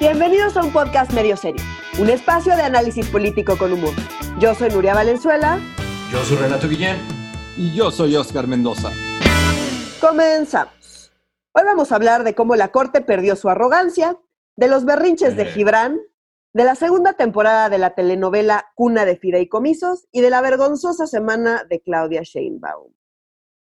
[0.00, 1.62] Bienvenidos a un podcast medio serio,
[1.98, 3.92] un espacio de análisis político con humor.
[4.38, 5.60] Yo soy Nuria Valenzuela.
[6.10, 6.96] Yo soy Renato Guillén.
[7.58, 8.90] Y yo soy Oscar Mendoza.
[10.00, 11.12] Comenzamos.
[11.52, 14.16] Hoy vamos a hablar de cómo la Corte perdió su arrogancia,
[14.56, 15.52] de los berrinches de Eh.
[15.52, 16.00] Gibran,
[16.54, 21.64] de la segunda temporada de la telenovela Cuna de Fideicomisos y de la vergonzosa semana
[21.68, 22.90] de Claudia Sheinbaum.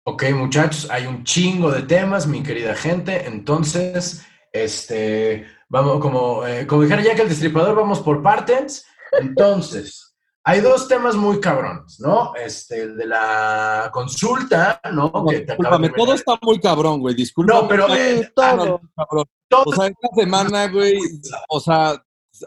[0.04, 3.26] Ok, muchachos, hay un chingo de temas, mi querida gente.
[3.26, 4.22] Entonces,
[4.52, 8.84] este, vamos, como, eh, como dijera Jack el Destripador, vamos por partes.
[9.20, 12.34] Entonces, hay dos temas muy cabrones, ¿no?
[12.34, 15.12] Este, el de la consulta, ¿no?
[15.26, 17.14] Que Discúlpame, todo está muy cabrón, güey.
[17.14, 17.60] Discúlpame.
[17.62, 18.80] No, pero, eh, todo.
[18.96, 19.24] Cabrón.
[19.48, 20.98] todo- O sea, esta semana, güey,
[21.48, 22.02] o sea,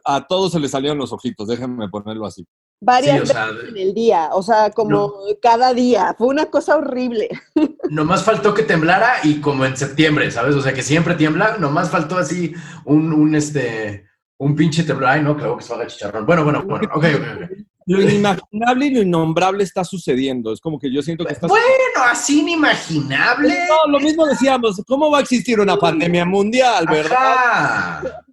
[0.06, 2.46] a todos se les salieron los ojitos, déjenme ponerlo así.
[2.82, 6.16] Varias Sí, o sea, veces en el día, o sea, como cada día.
[6.18, 7.30] Fue una cosa horrible.
[7.90, 10.56] Nomás faltó que temblara y como en septiembre, ¿sabes?
[10.56, 12.54] O sea, que siempre tiembla, nomás faltó así
[12.86, 14.06] un, un este,
[14.38, 15.10] un pinche temblor.
[15.10, 16.26] Ay, no, claro que se haga chicharrón.
[16.26, 17.58] Bueno, bueno, bueno, ok, ok, ok.
[17.88, 20.54] Lo inimaginable y lo innombrable está sucediendo.
[20.54, 21.48] Es como que yo siento que está...
[21.48, 21.66] Bueno,
[22.04, 23.66] así inimaginable.
[23.68, 24.80] No, lo mismo decíamos.
[24.88, 27.18] ¿Cómo va a existir una pandemia mundial, verdad?
[27.18, 28.26] Ajá.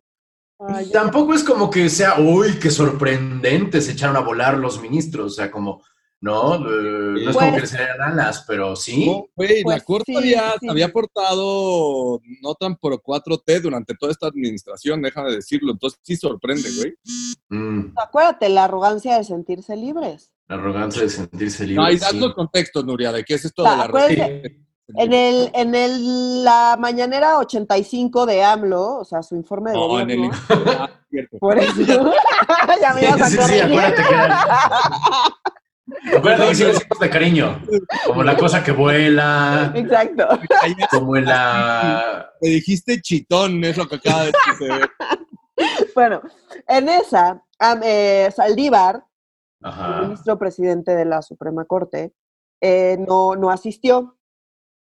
[0.58, 5.32] Ay, Tampoco es como que sea, uy, qué sorprendente, se echaron a volar los ministros,
[5.32, 5.82] o sea, como,
[6.20, 6.60] no, Eh,
[7.24, 9.06] no es como Pues- que les alas, pero sí.
[9.06, 10.68] No, güey, Pues la Corte sí, había, sí.
[10.68, 15.72] había portado no tan por 4T durante toda esta administración, déjame decirlo.
[15.72, 16.94] Entonces sí sorprende, güey.
[17.50, 20.30] Mm, Acuérdate, la arrogancia de sentirse libres.
[20.48, 21.82] la arrogancia de sentirse libre.
[21.84, 22.00] No, y sí.
[22.00, 24.16] das los contextos, Nuria, de qué es esto de la Sí.
[24.94, 29.98] En el, en el, la mañanera 85 de AMLO, o sea, su informe de No,
[29.98, 30.30] en el...
[31.10, 31.38] Cierto.
[31.38, 31.72] Por eso.
[32.80, 34.44] ya me ibas a Sí, sí, acuérdate que era-
[36.18, 37.62] Acuérdate que sí decimos de cariño,
[38.06, 40.26] como la cosa que vuela, Exacto.
[40.90, 42.28] como en la...
[42.42, 44.90] Me dijiste chitón, es lo que acaba de suceder.
[45.94, 46.22] Bueno,
[46.66, 49.04] en esa, am- eh, Saldívar,
[49.62, 50.02] el Ajá.
[50.02, 52.12] ministro presidente de la Suprema Corte,
[52.60, 54.16] eh, no, no asistió.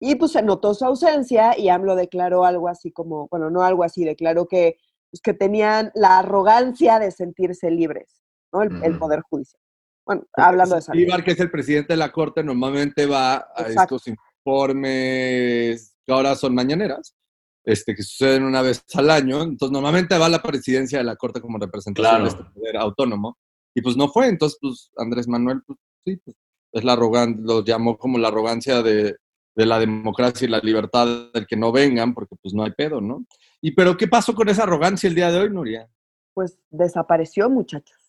[0.06, 3.84] Y pues se notó su ausencia y AMLO declaró algo así como, bueno, no algo
[3.84, 4.76] así, declaró que,
[5.10, 8.20] pues, que tenían la arrogancia de sentirse libres,
[8.52, 8.62] ¿no?
[8.62, 8.98] El, el Ujú.
[9.00, 9.62] Poder Judicial.
[10.04, 11.08] Bueno, hablando de Saldívar.
[11.08, 13.96] Ibar, que es el presidente de la Corte, normalmente va a Exacto.
[13.96, 17.16] estos informes que ahora son mañaneras,
[17.64, 19.40] este, que suceden una vez al año.
[19.42, 22.24] Entonces, normalmente va a la presidencia de la Corte como representación Claro.
[22.24, 23.38] de este poder autónomo.
[23.74, 24.28] Y pues no fue.
[24.28, 26.36] Entonces, pues Andrés Manuel, pues sí, pues,
[26.72, 29.16] es la arrogancia, lo llamó como la arrogancia de,
[29.54, 33.00] de la democracia y la libertad del que no vengan, porque pues no hay pedo,
[33.00, 33.24] ¿no?
[33.60, 35.88] Y pero, ¿qué pasó con esa arrogancia el día de hoy, Nuria?
[36.34, 38.04] Pues desapareció, muchachos.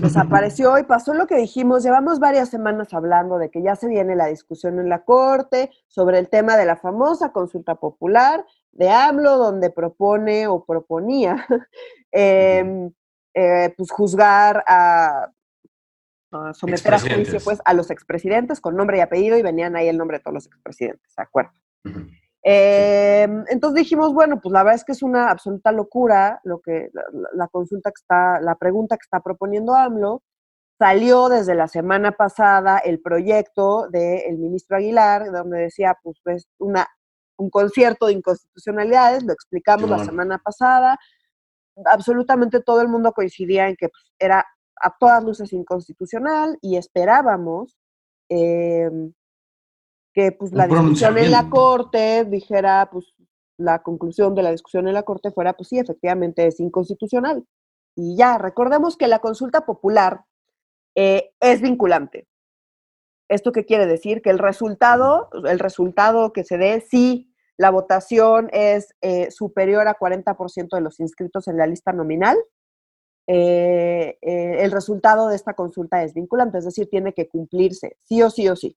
[0.00, 1.82] Desapareció y pasó lo que dijimos.
[1.82, 6.18] Llevamos varias semanas hablando de que ya se viene la discusión en la Corte sobre
[6.18, 11.46] el tema de la famosa consulta popular de AMLO, donde propone o proponía
[12.12, 12.90] eh,
[13.34, 15.32] eh, pues juzgar a, a
[16.54, 19.98] someter a juicio pues, a los expresidentes con nombre y apellido y venían ahí el
[19.98, 21.52] nombre de todos los expresidentes, ¿de acuerdo?
[22.48, 26.90] Eh, Entonces dijimos, bueno, pues la verdad es que es una absoluta locura lo que
[27.34, 30.22] la, consulta que está, la pregunta que está proponiendo AMLO.
[30.78, 36.86] Salió desde la semana pasada el proyecto del ministro Aguilar, donde decía, pues, es una,
[37.36, 40.98] un concierto de inconstitucionalidades, lo explicamos la semana pasada.
[41.86, 44.46] Absolutamente todo el mundo coincidía en que pues, era
[44.80, 47.76] a todas luces inconstitucional y esperábamos
[48.28, 48.90] eh,
[50.12, 53.14] que pues la discusión en la corte dijera pues
[53.58, 57.44] la conclusión de la discusión en la corte fuera pues sí efectivamente es inconstitucional.
[57.94, 60.24] Y ya recordemos que la consulta popular
[60.94, 62.26] eh, es vinculante.
[63.28, 68.48] Esto qué quiere decir que el resultado el resultado que se dé si la votación
[68.52, 72.36] es eh, superior a 40% de los inscritos en la lista nominal
[73.26, 78.22] eh, eh, el resultado de esta consulta es vinculante, es decir, tiene que cumplirse, sí
[78.22, 78.76] o sí o sí.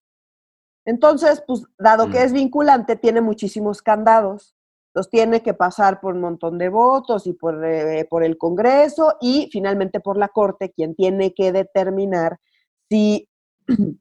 [0.85, 2.23] Entonces, pues, dado que Mm.
[2.23, 4.55] es vinculante, tiene muchísimos candados.
[4.95, 9.17] Los tiene que pasar por un montón de votos y por, eh, por el Congreso
[9.21, 12.39] y finalmente por la Corte, quien tiene que determinar
[12.89, 13.29] si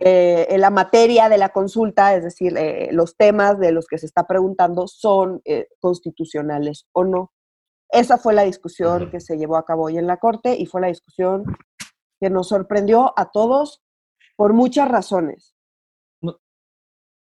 [0.00, 4.06] eh, la materia de la consulta, es decir, eh, los temas de los que se
[4.06, 7.32] está preguntando, son eh, constitucionales o no.
[7.92, 9.10] Esa fue la discusión Ujú.
[9.12, 11.44] que se llevó a cabo hoy en la Corte y fue la discusión
[12.20, 13.82] que nos sorprendió a todos
[14.36, 15.54] por muchas razones.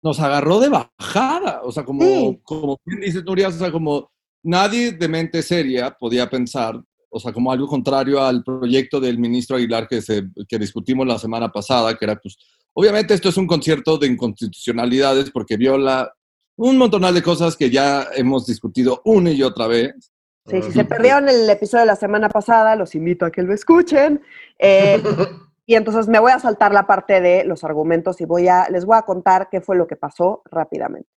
[0.04, 1.62] nos agarró de bajada.
[1.64, 2.42] O sea, como, Sí.
[2.44, 4.10] como dices, Nuria, o sea, como
[4.44, 9.58] nadie de mente seria podía pensar, o sea, como algo contrario al proyecto del ministro
[9.58, 12.36] Aguilar que, se, que discutimos la semana pasada, que era, pues,
[12.74, 16.12] obviamente esto es un concierto de inconstitucionalidades porque viola
[16.58, 20.11] un montonal de cosas que ya hemos discutido una y otra vez.
[20.48, 23.54] Sí, si se perdieron el episodio de la semana pasada, los invito a que lo
[23.54, 24.22] escuchen.
[24.58, 25.02] Eh,
[25.66, 28.86] y entonces me voy a saltar la parte de los argumentos y voy a, les
[28.86, 31.10] voy a contar qué fue lo que pasó rápidamente.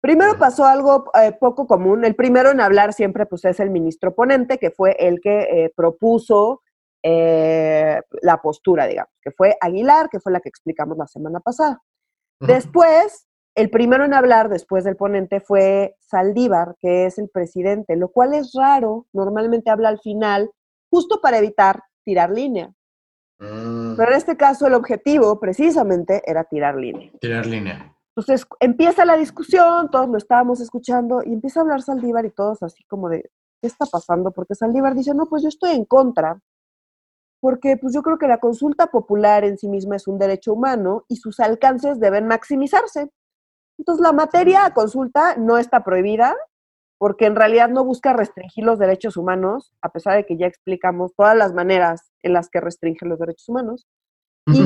[0.00, 2.04] Primero pasó algo eh, poco común.
[2.04, 5.72] El primero en hablar siempre pues, es el ministro ponente, que fue el que eh,
[5.74, 6.62] propuso
[7.00, 11.80] la postura, digamos, que fue Aguilar, que fue la que explicamos la semana pasada.
[12.40, 13.27] Después
[13.58, 18.32] el primero en hablar después del ponente fue Saldívar, que es el presidente, lo cual
[18.34, 20.52] es raro, normalmente habla al final,
[20.88, 22.72] justo para evitar tirar línea.
[23.40, 23.96] Mm.
[23.96, 27.10] Pero en este caso el objetivo precisamente era tirar línea.
[27.20, 27.96] Tirar línea.
[28.16, 32.62] Entonces empieza la discusión, todos lo estábamos escuchando y empieza a hablar Saldívar y todos
[32.62, 33.22] así como de,
[33.60, 34.30] ¿qué está pasando?
[34.30, 36.40] Porque Saldívar dice, no, pues yo estoy en contra,
[37.40, 41.04] porque pues yo creo que la consulta popular en sí misma es un derecho humano
[41.08, 43.10] y sus alcances deben maximizarse.
[43.78, 46.36] Entonces, la materia a consulta no está prohibida
[46.98, 51.14] porque en realidad no busca restringir los derechos humanos, a pesar de que ya explicamos
[51.14, 53.86] todas las maneras en las que restringen los derechos humanos.
[54.46, 54.60] Y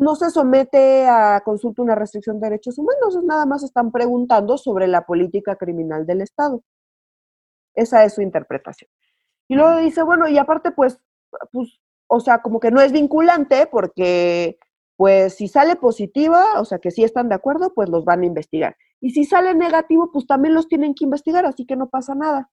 [0.00, 4.88] no se somete a consulta una restricción de derechos humanos, nada más están preguntando sobre
[4.88, 6.62] la política criminal del Estado.
[7.74, 8.90] Esa es su interpretación.
[9.48, 10.98] Y luego dice, bueno, y aparte, pues,
[11.52, 11.78] pues,
[12.08, 14.58] o sea, como que no es vinculante porque
[14.96, 18.26] pues si sale positiva, o sea que sí están de acuerdo, pues los van a
[18.26, 18.76] investigar.
[19.00, 22.50] Y si sale negativo, pues también los tienen que investigar, así que no pasa nada.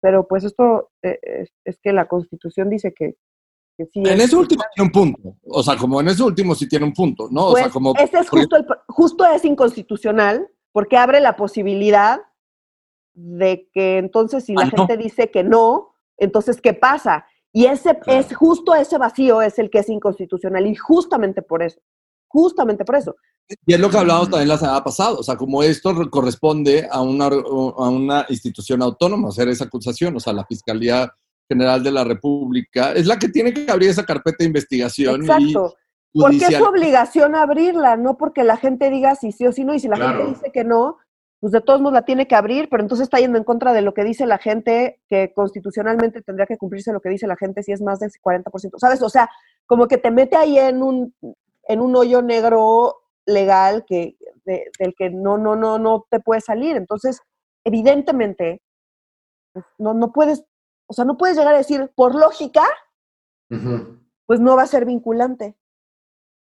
[0.00, 3.16] Pero pues esto eh, es, que la Constitución dice que,
[3.78, 4.02] sí.
[4.04, 6.92] En ese último tiene un punto, o sea, como en ese último sí tiene un
[6.92, 7.46] punto, ¿no?
[7.48, 7.94] o sea, pues, como...
[7.96, 8.56] Ese es justo,
[8.88, 12.20] justo es inconstitucional porque abre la posibilidad
[13.14, 17.26] de que entonces si la ah, gente dice que no, entonces ¿qué pasa?
[17.56, 21.80] Y ese es justo ese vacío es el que es inconstitucional y justamente por eso,
[22.28, 23.16] justamente por eso.
[23.64, 27.00] Y es lo que hablábamos también la semana pasada, o sea, como esto corresponde a
[27.00, 31.10] una, a una institución autónoma hacer esa acusación, o sea, la Fiscalía
[31.48, 35.22] General de la República es la que tiene que abrir esa carpeta de investigación.
[35.22, 35.76] Exacto.
[36.12, 39.74] porque es su obligación abrirla, no porque la gente diga si sí o si no,
[39.74, 40.98] y si la gente dice que no,
[41.40, 43.82] pues de todos modos la tiene que abrir, pero entonces está yendo en contra de
[43.82, 47.62] lo que dice la gente, que constitucionalmente tendría que cumplirse lo que dice la gente
[47.62, 49.02] si es más del 40%, ¿sabes?
[49.02, 49.28] O sea,
[49.66, 51.14] como que te mete ahí en un,
[51.64, 52.96] en un hoyo negro
[53.26, 56.76] legal que, del que no, no, no, no te puedes salir.
[56.76, 57.20] Entonces,
[57.64, 58.62] evidentemente,
[59.52, 60.44] pues, no, no puedes,
[60.86, 62.64] o sea, no puedes llegar a decir, por lógica,
[64.26, 65.56] pues no va a ser vinculante.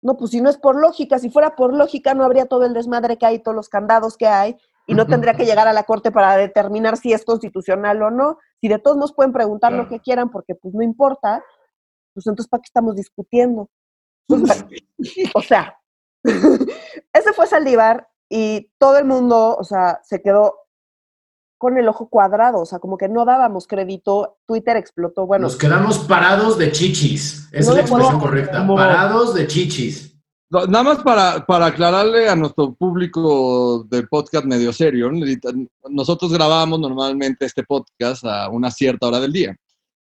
[0.03, 2.75] No, pues si no es por lógica, si fuera por lógica no habría todo el
[2.75, 5.85] desmadre que hay, todos los candados que hay, y no tendría que llegar a la
[5.85, 8.39] corte para determinar si es constitucional o no.
[8.61, 11.43] Si de todos nos pueden preguntar lo que quieran porque pues no importa,
[12.13, 13.71] pues entonces ¿para qué estamos discutiendo?
[15.35, 15.79] o sea,
[16.25, 20.65] ese fue Saldívar y todo el mundo, o sea, se quedó
[21.59, 25.45] con el ojo cuadrado, o sea, como que no dábamos crédito, Twitter explotó, bueno.
[25.45, 30.14] Nos quedamos parados de chichis, es la expresión correcta, parados de chichis.
[30.69, 35.11] Nada más para, para, aclararle a nuestro público del podcast medio serio,
[35.91, 39.57] nosotros grabamos normalmente este podcast a una cierta hora del día.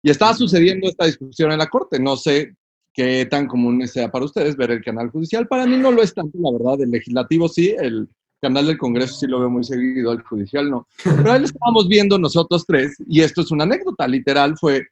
[0.04, 2.00] Y estaba sucediendo esta discusión en la Corte.
[2.00, 2.54] No sé
[2.94, 5.48] qué tan común sea para ustedes ver el canal judicial.
[5.48, 6.82] Para mí no lo es tanto, la verdad.
[6.82, 8.10] El legislativo sí, el
[8.42, 10.88] canal del Congreso sí lo veo muy seguido, el judicial no.
[11.04, 14.86] Pero ahí lo estábamos viendo nosotros tres, y esto es una anécdota, literal, fue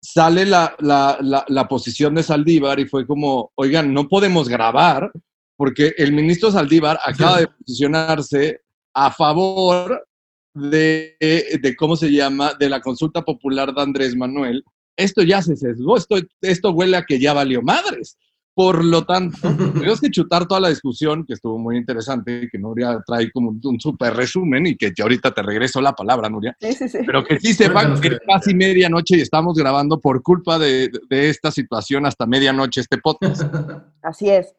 [0.00, 5.10] sale la, la, la, posición de Saldívar y fue como, oigan, no podemos grabar
[5.56, 8.60] porque el ministro Saldívar acaba de posicionarse
[8.94, 10.06] a favor
[10.54, 11.16] de,
[11.60, 14.64] de, ¿cómo se llama?, de la consulta popular de Andrés Manuel.
[14.96, 18.16] Esto ya se sesgó, esto, esto huele a que ya valió madres.
[18.58, 19.38] Por lo tanto,
[19.72, 23.78] tenemos que chutar toda la discusión, que estuvo muy interesante, que Nuria trae como un,
[23.78, 26.56] súper resumen y que yo ahorita te regreso la palabra, Nuria.
[26.58, 26.98] Sí, sí, sí.
[27.06, 31.28] Pero que sí sepan que es casi medianoche y estamos grabando por culpa de, de
[31.28, 33.42] esta situación hasta medianoche este podcast.
[34.02, 34.56] Así es.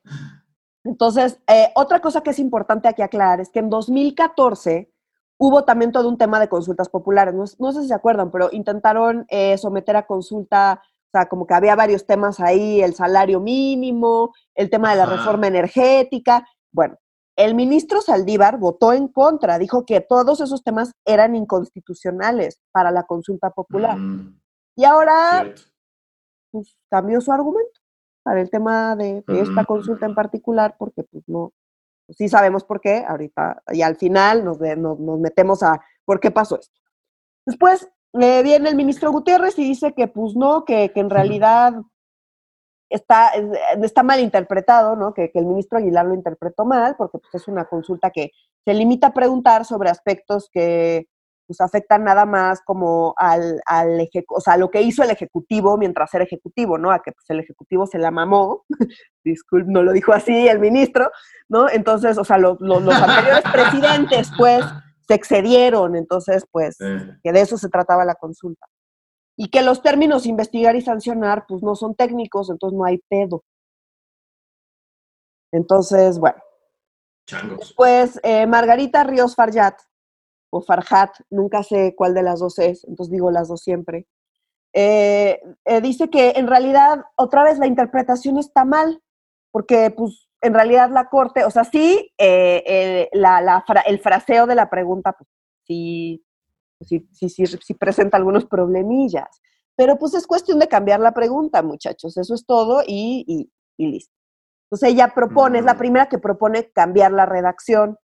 [0.85, 4.93] Entonces, eh, otra cosa que es importante aquí aclarar es que en 2014
[5.37, 7.33] hubo también todo un tema de consultas populares.
[7.33, 11.47] No, no sé si se acuerdan, pero intentaron eh, someter a consulta o sea, como
[11.47, 16.47] que había varios temas ahí, el salario mínimo, el tema de la reforma energética.
[16.71, 16.97] Bueno,
[17.35, 23.03] el ministro Saldívar votó en contra, dijo que todos esos temas eran inconstitucionales para la
[23.03, 23.97] consulta popular.
[23.97, 24.39] Mm.
[24.75, 25.51] y ahora
[26.51, 27.79] pues, cambió su argumento
[28.21, 31.53] para el tema de, esta consulta en particular, porque pues no,
[32.05, 36.19] pues, sí sabemos por qué, ahorita, y al final nos, nos, nos metemos a por
[36.19, 36.79] qué pasó esto.
[37.47, 41.73] Después, le viene el ministro Gutiérrez y dice que pues no, que, en realidad
[42.89, 43.31] está,
[43.81, 45.13] está mal interpretado, ¿no?
[45.13, 48.31] Que, el ministro Aguilar lo interpretó mal, porque pues, es una consulta que
[48.65, 51.07] se limita a preguntar sobre aspectos que
[51.47, 56.13] pues afectan nada más como al, al o sea, lo que hizo el Ejecutivo mientras
[56.13, 56.91] era Ejecutivo, ¿no?
[56.91, 58.65] A que pues, el Ejecutivo se la mamó,
[59.23, 61.09] disculpe, no lo dijo así el ministro,
[61.47, 61.67] ¿no?
[61.67, 64.63] Entonces, o sea, los anteriores presidentes, pues,
[65.09, 68.67] se excedieron, entonces, pues, que de eso se trataba la consulta.
[69.35, 73.43] Y que los términos investigar y sancionar, pues, no son técnicos, entonces no hay pedo.
[75.51, 76.37] Entonces, bueno.
[77.75, 79.79] Pues Margarita Ríos Farjat,
[80.51, 84.07] o Farhat, nunca sé cuál de las dos es, entonces digo las dos siempre,
[84.73, 89.01] eh, eh, dice que en realidad otra vez la interpretación está mal,
[89.51, 95.13] porque pues en realidad la corte, o sea, sí, eh, el fraseo de la pregunta,
[95.13, 95.29] pues
[95.65, 96.23] sí,
[96.81, 99.41] sí, sí, sí, presenta algunos problemillas,
[99.75, 104.13] pero pues es cuestión de cambiar la pregunta, muchachos, eso es todo y, y listo.
[104.69, 107.97] Entonces ella propone, es la primera que propone cambiar la redacción.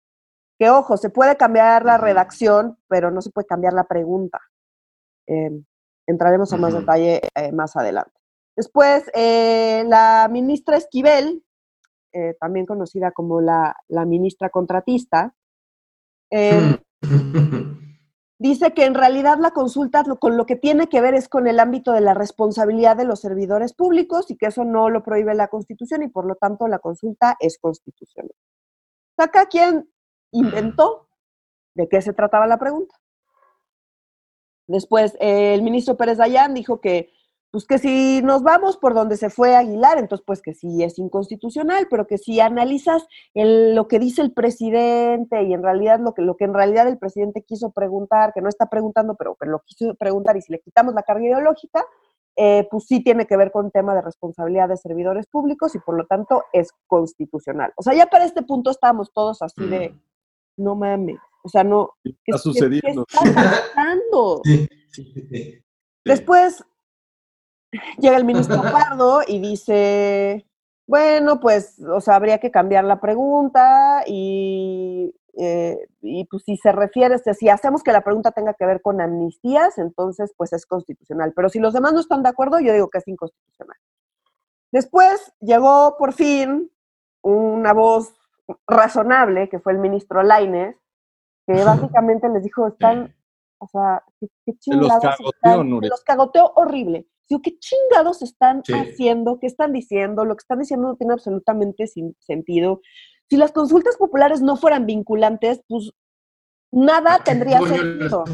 [0.58, 4.38] Que ojo, se puede cambiar la redacción, pero no se puede cambiar la pregunta.
[5.26, 5.64] Em,
[6.06, 8.12] entraremos a más detalle eh, más adelante.
[8.56, 11.42] Después, eh, la ministra Esquivel,
[12.12, 15.34] eh, también conocida como la, la ministra contratista,
[16.30, 16.78] em,
[18.38, 21.60] dice que en realidad la consulta con lo que tiene que ver es con el
[21.60, 25.48] ámbito de la responsabilidad de los servidores públicos y que eso no lo prohíbe la
[25.48, 28.34] Constitución y por lo tanto la consulta es constitucional.
[29.16, 29.88] Acá quien
[30.32, 31.08] inventó
[31.74, 32.94] de qué se trataba la pregunta.
[34.66, 37.12] Después, el ministro Pérez Dayán dijo que,
[37.52, 40.98] pues que si nos vamos por donde se fue Aguilar, entonces pues que sí es
[40.98, 46.22] inconstitucional, pero que si analizas lo que dice el presidente y en realidad lo que,
[46.22, 49.60] lo que en realidad el presidente quiso preguntar, que no está preguntando, pero que lo
[49.60, 51.84] quiso preguntar y si le quitamos la carga ideológica,
[52.34, 55.78] eh, pues sí tiene que ver con el tema de responsabilidad de servidores públicos y
[55.78, 57.72] por lo tanto es constitucional.
[57.76, 60.00] O sea, ya para este punto estábamos todos así de, mm
[60.56, 61.18] no mames.
[61.42, 61.90] O sea, no.
[62.04, 63.04] ¿Qué está sucediendo?
[63.06, 63.42] ¿Qué está
[63.74, 64.42] pasando?
[66.04, 66.64] Después
[67.98, 70.46] llega el ministro Pardo y dice,
[70.86, 76.72] bueno, pues, o sea, habría que cambiar la pregunta y, eh, y pues si se
[76.72, 81.32] refiere, si hacemos que la pregunta tenga que ver con amnistías, entonces pues es constitucional.
[81.34, 83.76] Pero si los demás no están de acuerdo, yo digo que es inconstitucional.
[84.72, 86.70] Después llegó por fin
[87.22, 88.14] una voz
[88.66, 90.76] razonable, que fue el ministro Laines,
[91.46, 93.14] que básicamente les dijo, están,
[93.58, 97.06] o sea, qué, chingados los están, los cagoteó horrible.
[97.32, 99.38] Digo, ¿qué chingados están haciendo?
[99.40, 100.26] ¿Qué están diciendo?
[100.26, 102.82] Lo que están diciendo no tiene absolutamente sin sentido.
[103.30, 105.92] Si las consultas populares no fueran vinculantes, pues
[106.70, 108.24] nada tendría sentido.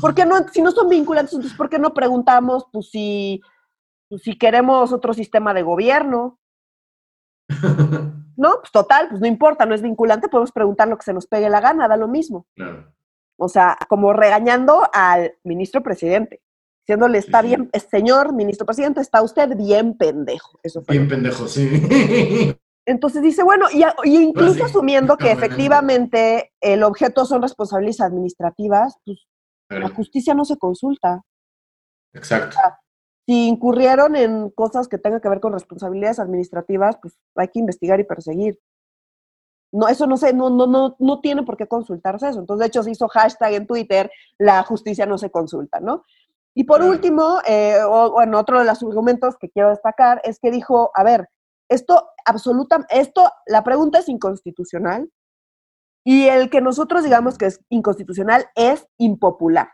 [0.00, 3.40] ¿Por qué no, si no son vinculantes, entonces por qué no preguntamos, pues si,
[4.08, 6.38] pues, si queremos otro sistema de gobierno?
[8.36, 11.26] No, pues total, pues no importa, no es vinculante, podemos preguntar lo que se nos
[11.26, 12.46] pegue la gana, da lo mismo.
[13.36, 16.40] O sea, como regañando al ministro presidente,
[16.90, 20.58] diciéndole, está bien, señor ministro presidente, está usted bien pendejo.
[20.62, 22.56] Eso bien pendejo, sí.
[22.86, 23.84] Entonces dice, bueno, y,
[24.16, 29.26] incluso pues asumiendo que efectivamente el objeto son responsabilidades administrativas, pues
[29.68, 31.22] la justicia no se consulta.
[32.12, 32.58] Exacto
[33.30, 38.00] si incurrieron en cosas que tengan que ver con responsabilidades administrativas, pues hay que investigar
[38.00, 38.58] y perseguir.
[39.72, 42.40] No, eso no sé, no, no, no, no tiene por qué consultarse eso.
[42.40, 46.02] Entonces, de hecho, se hizo hashtag en Twitter, la justicia no se consulta, ¿no?
[46.54, 50.90] Y por último, eh, bueno, otro de los argumentos que quiero destacar es que dijo,
[50.94, 51.28] a ver,
[51.68, 55.10] esto absoluta, esto, la pregunta es inconstitucional
[56.04, 59.68] y el que nosotros digamos que es inconstitucional es impopular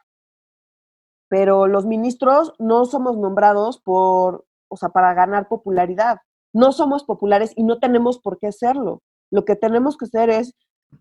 [1.28, 6.18] pero los ministros no somos nombrados por, o sea, para ganar popularidad.
[6.52, 9.02] No somos populares y no tenemos por qué serlo.
[9.30, 10.54] Lo que tenemos que hacer es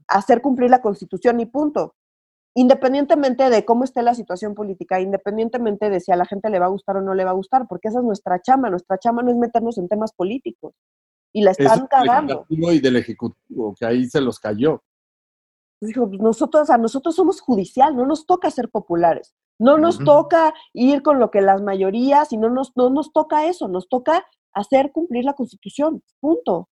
[0.08, 1.96] hacer cumplir la constitución y punto.
[2.58, 6.68] Independientemente de cómo esté la situación política, independientemente de si a la gente le va
[6.68, 8.70] a gustar o no le va a gustar, porque esa es nuestra chama.
[8.70, 10.74] Nuestra chama no es meternos en temas políticos.
[11.34, 12.46] Y la están cagando.
[12.48, 14.82] Y del Ejecutivo, que ahí se los cayó.
[15.82, 19.36] Dijo, nosotros, a nosotros somos judicial, no nos toca ser populares.
[19.60, 23.48] No nos toca ir con lo que las mayorías, y no nos, no nos toca
[23.48, 26.70] eso, nos toca hacer cumplir la constitución, punto.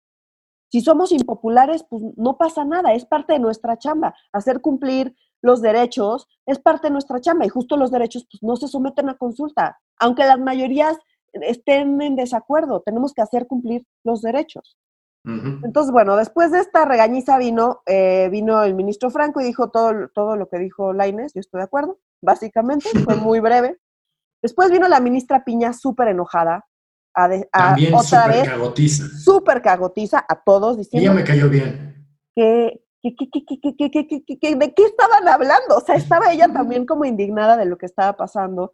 [0.70, 4.16] Si somos impopulares, pues no pasa nada, es parte de nuestra chamba.
[4.32, 8.56] Hacer cumplir los derechos es parte de nuestra chamba y justo los derechos pues, no
[8.56, 9.78] se someten a consulta.
[10.00, 10.98] Aunque las mayorías
[11.34, 14.78] estén en desacuerdo, tenemos que hacer cumplir los derechos.
[15.26, 20.10] Entonces, bueno, después de esta regañiza vino, eh, vino el ministro Franco y dijo todo,
[20.14, 23.78] todo lo que dijo Laines, yo estoy de acuerdo básicamente, fue muy breve.
[24.42, 26.66] Después vino la ministra Piña súper enojada.
[27.16, 29.04] A También otra vez, cagotiza.
[29.20, 31.12] Súper cagotiza a todos diciendo.
[31.12, 32.08] Ella me cayó bien.
[32.36, 33.30] Que, ¿Qué, qué,
[34.40, 35.76] qué, de qué estaban hablando?
[35.76, 38.72] O sea, estaba ella también como indignada de lo que estaba pasando.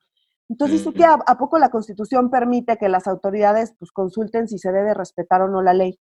[0.48, 4.71] Entonces, ¿sí que a, poco la Constitución permite que las autoridades pues, consulten si se
[4.71, 6.00] debe respetar o no la ley?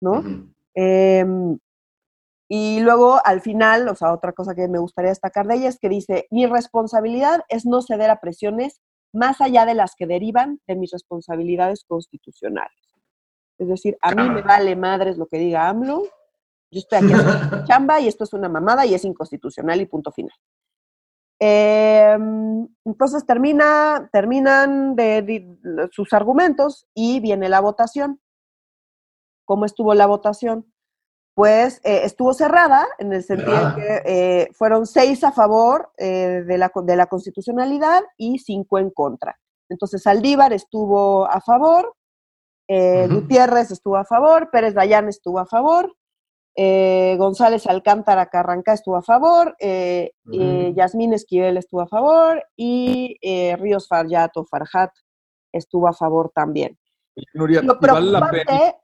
[0.00, 0.22] ¿No?
[2.50, 5.78] Y luego, al final, o sea, otra cosa que me gustaría destacar de ella es
[5.78, 8.80] que dice, mi responsabilidad es no ceder a presiones
[9.12, 12.76] más allá de las que derivan de mis responsabilidades constitucionales.
[13.58, 16.04] Es decir, a mí me vale madres lo que diga AMLO,
[16.70, 20.12] yo estoy aquí haciendo chamba y esto es una mamada y es inconstitucional y punto
[20.12, 20.36] final.
[21.40, 28.20] Em, entonces termina, terminan de, de sus argumentos y viene la votación.
[29.44, 30.72] ¿Cómo estuvo la votación?
[31.34, 33.74] Pues eh, estuvo cerrada en el sentido Cerrada.
[33.76, 38.90] que eh, fueron seis a favor eh, de, la, de la constitucionalidad y cinco en
[38.90, 39.38] contra.
[39.70, 41.94] Entonces Saldívar estuvo a favor,
[42.68, 43.06] eh.
[43.08, 45.94] Gutiérrez estuvo a favor, Pérez Dayán estuvo a favor,
[46.60, 50.74] eh, González Alcántara Carranca estuvo a favor, eh, eh, Ujú.
[50.76, 54.90] Yasmín Esquivel estuvo a favor y eh, Ríos Farjat o Farhat
[55.52, 56.76] estuvo a favor también.
[57.32, 58.74] Nuria, Lo la preocupante,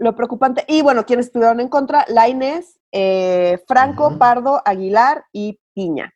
[0.00, 4.18] lo preocupante, y bueno, quienes estuvieron en contra, Lainez, eh, Franco.
[4.18, 6.12] Pardo, Aguilar y Piña.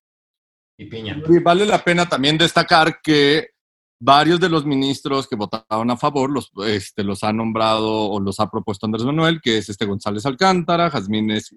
[0.77, 1.23] Y piña.
[1.29, 3.51] Y vale la pena también destacar que
[4.01, 8.39] varios de los ministros que votaron a favor los, este, los ha nombrado o los
[8.41, 11.55] ha propuesto Andrés Manuel, que es este González Alcántara, Jazmín Es-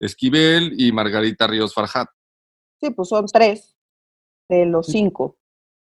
[0.00, 2.08] Esquivel y Margarita Ríos Farjat.
[2.80, 3.76] Sí, pues son tres
[4.48, 5.36] de los cinco,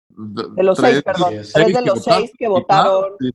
[0.09, 3.33] De los seis, perdón, tres de los seis que votaron, Sí.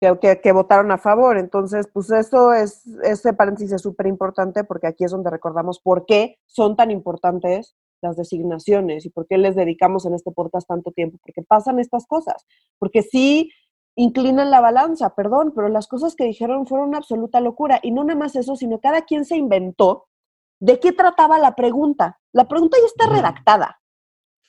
[0.00, 1.36] que, que- que votaron a favor.
[1.38, 6.06] Entonces, pues eso es, ese paréntesis es súper importante porque aquí es donde recordamos por
[6.06, 10.92] qué son tan importantes las designaciones y por qué les dedicamos en este podcast tanto
[10.92, 12.44] tiempo, porque pasan estas cosas,
[12.78, 13.50] porque sí
[13.96, 18.04] inclinan la balanza, perdón, pero las cosas que dijeron fueron una absoluta locura y no
[18.04, 20.06] nada más eso, sino cada quien se inventó
[20.60, 22.18] de qué trataba la pregunta.
[22.32, 23.80] La pregunta ya está redactada.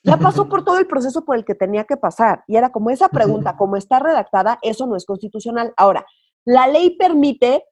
[0.03, 2.43] Ya pasó por todo el proceso por el que tenía que pasar.
[2.47, 5.73] Y era como esa pregunta, como está redactada, eso no es constitucional.
[5.77, 6.05] Ahora,
[6.45, 7.65] la ley permite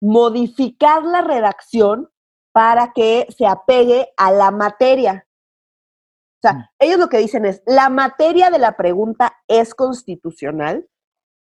[0.00, 2.08] modificar la redacción
[2.58, 5.24] para que se apegue a la materia.
[5.30, 10.88] O sea, ellos lo que dicen es, la materia de la pregunta es constitucional.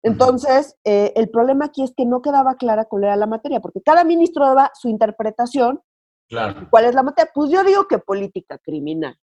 [0.01, 3.83] Entonces, eh, el problema aquí es que no quedaba clara cuál era la materia, porque
[3.83, 5.83] cada ministro daba su interpretación
[6.27, 6.67] Claro.
[6.71, 7.31] ¿Cuál es la materia?
[7.31, 9.15] Pues yo digo que política criminal.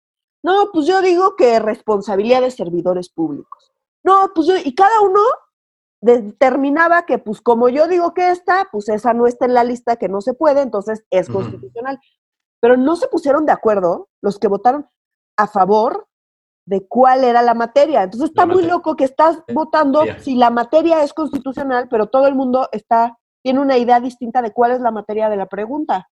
[0.44, 3.72] No, pues yo digo que responsabilidad de servidores públicos.
[4.04, 5.18] No, pues yo, y cada uno
[6.00, 9.96] determinaba que, pues como yo digo que esta, pues esa no está en la lista,
[9.96, 12.00] que no se puede, entonces es constitucional.
[12.60, 14.88] Pero no se pusieron de acuerdo los que votaron
[15.36, 16.06] a favor
[16.66, 18.02] de cuál era la materia.
[18.02, 18.74] Entonces está La muy materia.
[18.74, 23.60] loco que estás votando si la materia es constitucional, pero todo el mundo está, tiene
[23.60, 26.08] una idea distinta de cuál es la materia de la pregunta.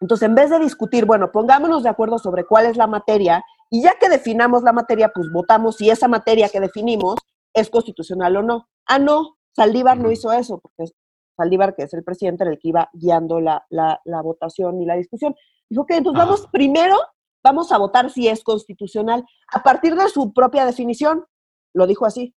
[0.00, 3.82] Entonces, en vez de discutir, bueno, pongámonos de acuerdo sobre cuál es la materia y
[3.82, 7.16] ya que definamos la materia, pues votamos si esa materia que definimos
[7.56, 8.68] es constitucional o no.
[8.86, 10.92] Ah, no, Saldívar no hizo eso, porque
[11.36, 14.86] Saldívar, que es el presidente, era el que iba guiando la, la- la votación y
[14.86, 15.34] la discusión.
[15.68, 16.30] Dijo que entonces Ajá.
[16.30, 16.96] vamos primero,
[17.42, 21.24] vamos a votar si es constitucional a partir de su propia definición.
[21.74, 22.34] Lo dijo así.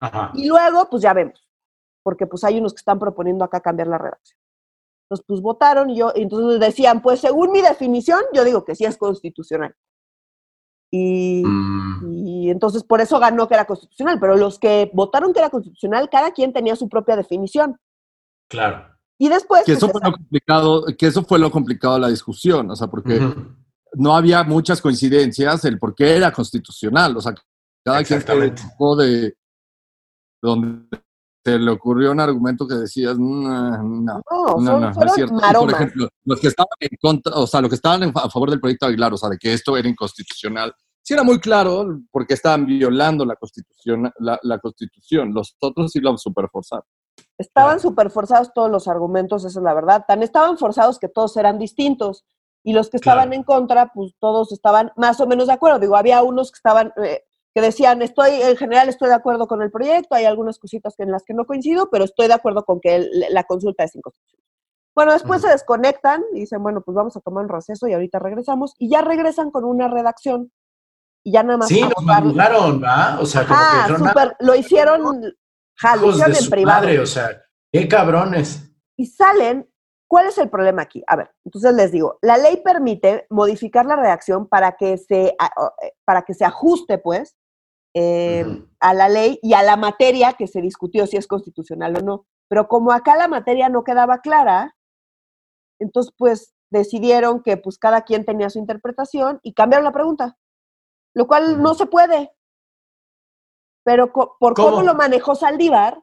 [0.00, 0.30] Ajá.
[0.34, 1.48] Y luego, pues ya vemos,
[2.02, 4.38] porque pues hay unos que están proponiendo acá cambiar la redacción.
[5.04, 8.74] Entonces, pues votaron y yo, y entonces decían, pues según mi definición, yo digo que
[8.74, 9.74] sí es constitucional.
[10.96, 15.40] Y, Mm, y entonces por eso ganó que era constitucional, pero los que votaron que
[15.40, 17.76] era constitucional, cada quien tenía su propia definición.
[18.48, 18.86] claro.
[19.18, 22.08] Y después, Que pues, eso, fue lo complicado, que eso fue lo complicado de la
[22.08, 23.20] discusión, o sea, porque
[23.92, 27.32] no había muchas coincidencias el por qué era constitucional, o sea,
[27.84, 29.36] cada quien se de
[30.42, 30.98] donde
[31.44, 35.12] se le ocurrió un argumento que decías, "Mm, no, no, no, son- no, no es
[35.14, 35.34] cierto.
[35.60, 38.30] Por ejemplo, los que estaban en contra, o sea, los que estaban en fa- a
[38.30, 41.38] favor del proyecto de Aguilar, o sea, de que esto era inconstitucional, sí era muy
[41.38, 45.32] claro porque estaban violando la constitución, la, la constitución.
[45.32, 46.84] Los otros sí lo superforzaron.
[47.38, 47.80] Estaban Claro.
[47.80, 50.04] súper forzados todos los argumentos, esa es la verdad.
[50.08, 52.24] Tan estaban forzados que todos eran distintos.
[52.66, 53.36] Y los que estaban Claro.
[53.36, 55.78] en contra, pues todos estaban más o menos de acuerdo.
[55.78, 57.22] Digo, había unos que estaban, eh,
[57.54, 61.10] que decían, estoy, en general estoy de acuerdo con el proyecto, hay algunas cositas en
[61.12, 64.42] las que no coincido, pero estoy de acuerdo con que el- la consulta es inconstitucional.
[64.96, 68.18] Bueno, después se desconectan y dicen, bueno, pues vamos a tomar un receso y ahorita
[68.18, 68.74] regresamos.
[68.78, 70.50] Y ya regresan con una redacción.
[71.24, 71.68] Y ya nada más.
[71.68, 73.18] Sí, nos madrugaron, ¿va?
[73.20, 75.34] O sea, como que dijeron, "Ah, lo hicieron,
[75.78, 76.80] ja, lo hicieron de en su privado.
[76.80, 78.70] madre, o sea, qué cabrones.
[78.96, 79.68] y salen.
[80.06, 81.02] ¿Cuál es el problema aquí?
[81.08, 85.92] A ver, entonces les digo, la ley permite modificar la redacción para que se, eh,
[86.04, 87.34] para que se ajuste, pues,
[87.94, 88.44] eh,
[88.80, 92.26] a la ley y a la materia que se discutió si es constitucional o no.
[92.48, 94.76] Pero como acá la materia no quedaba clara,
[95.80, 100.36] Entonces, pues decidieron que pues cada quien tenía su interpretación y cambiaron la pregunta,
[101.14, 102.32] lo cual no se puede.
[103.84, 106.02] Pero por cómo, lo manejó Saldívar,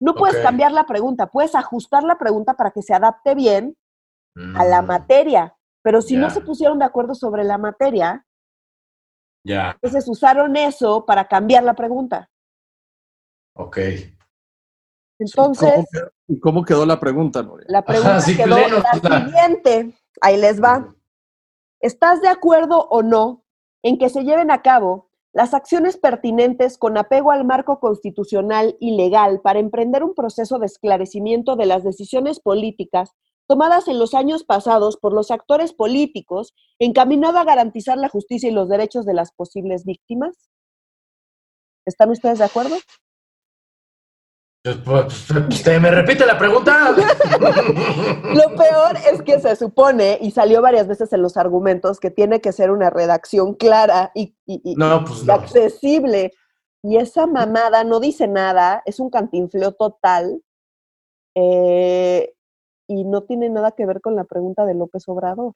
[0.00, 3.76] no puedes cambiar la pregunta, puedes ajustar la pregunta para que se adapte bien
[4.54, 4.86] a la mm.
[4.86, 5.56] materia.
[5.82, 8.26] Pero si no se pusieron de acuerdo sobre la materia,
[9.44, 9.72] ya.
[9.72, 12.30] entonces usaron eso para cambiar la pregunta.
[13.54, 13.78] Ok.
[15.18, 15.84] Entonces.
[16.28, 17.66] ¿Y cómo quedó la pregunta, Noria?
[17.68, 19.98] La pregunta quedó la siguiente.
[20.20, 20.94] Ahí les va.
[21.80, 23.44] ¿Estás de acuerdo o no
[23.82, 28.96] en que se lleven a cabo las acciones pertinentes con apego al marco constitucional y
[28.96, 33.12] legal para emprender un proceso de esclarecimiento de las decisiones políticas
[33.46, 38.52] tomadas en los años pasados por los actores políticos encaminado a garantizar la justicia y
[38.52, 40.50] los derechos de las posibles víctimas?
[41.86, 42.76] ¿Están ustedes de acuerdo?
[44.62, 46.90] Pues, ¿Usted me repite la pregunta?
[48.34, 52.40] Lo peor es que se supone, y salió varias veces en los argumentos, que tiene
[52.40, 56.32] que ser una redacción clara y, pues accesible.
[56.82, 60.42] Y esa mamada no dice nada, es un cantinfleo total.
[61.34, 62.34] Eh,
[62.88, 65.54] y no tiene nada que ver con la pregunta de López Obrador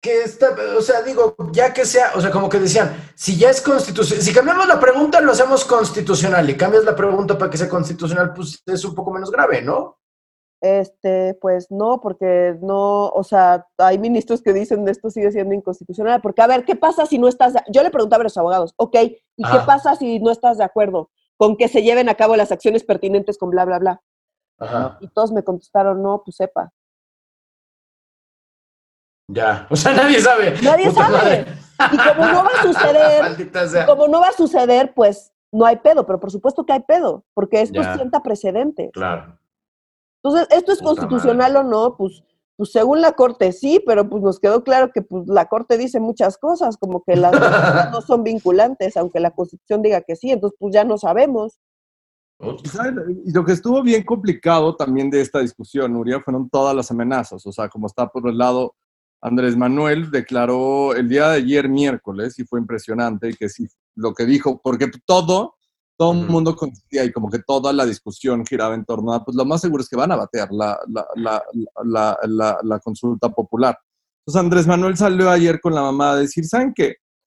[0.00, 3.50] que está, o sea, digo, ya que sea, o sea, como que decían, si ya
[3.50, 7.58] es constitucional, si cambiamos la pregunta, lo hacemos constitucional y cambias la pregunta para que
[7.58, 9.98] sea constitucional, pues es un poco menos grave, ¿no?
[10.60, 16.20] Este, pues no, porque no, o sea, hay ministros que dicen esto sigue siendo inconstitucional,
[16.20, 18.96] porque a ver, ¿qué pasa si no estás, yo le preguntaba a los abogados, ok,
[19.36, 22.50] ¿y qué pasa si no estás de acuerdo con que se lleven a cabo las
[22.50, 24.02] acciones pertinentes con bla, bla, bla?
[24.58, 24.98] Ajá.
[25.00, 26.72] Y todos me contestaron, no, pues sepa.
[29.28, 30.54] Ya, o sea, nadie sabe.
[30.62, 31.46] Nadie sabe.
[31.92, 36.06] Y como no va a suceder, como no va a suceder, pues no hay pedo,
[36.06, 38.90] pero por supuesto que hay pedo, porque esto sienta precedente.
[38.92, 39.38] Claro.
[40.22, 41.96] Entonces, ¿esto es constitucional o no?
[41.96, 42.24] Pues,
[42.56, 46.00] pues según la Corte sí, pero pues nos quedó claro que pues, la Corte dice
[46.00, 47.32] muchas cosas, como que las
[47.92, 51.60] no son vinculantes, aunque la Constitución diga que sí, entonces pues ya no sabemos.
[53.24, 57.44] Y lo que estuvo bien complicado también de esta discusión, Nuria, fueron todas las amenazas.
[57.46, 58.74] O sea, como está por el lado
[59.20, 64.24] Andrés Manuel declaró el día de ayer miércoles y fue impresionante que sí, lo que
[64.24, 65.56] dijo, porque todo,
[65.96, 69.36] todo el mundo coincidía y como que toda la discusión giraba en torno a, pues
[69.36, 70.78] lo más seguro es que van a batear la,
[71.84, 73.76] la, consulta popular.
[74.20, 76.96] Entonces Andrés Manuel salió ayer con la mamá a decir, ¿saben qué?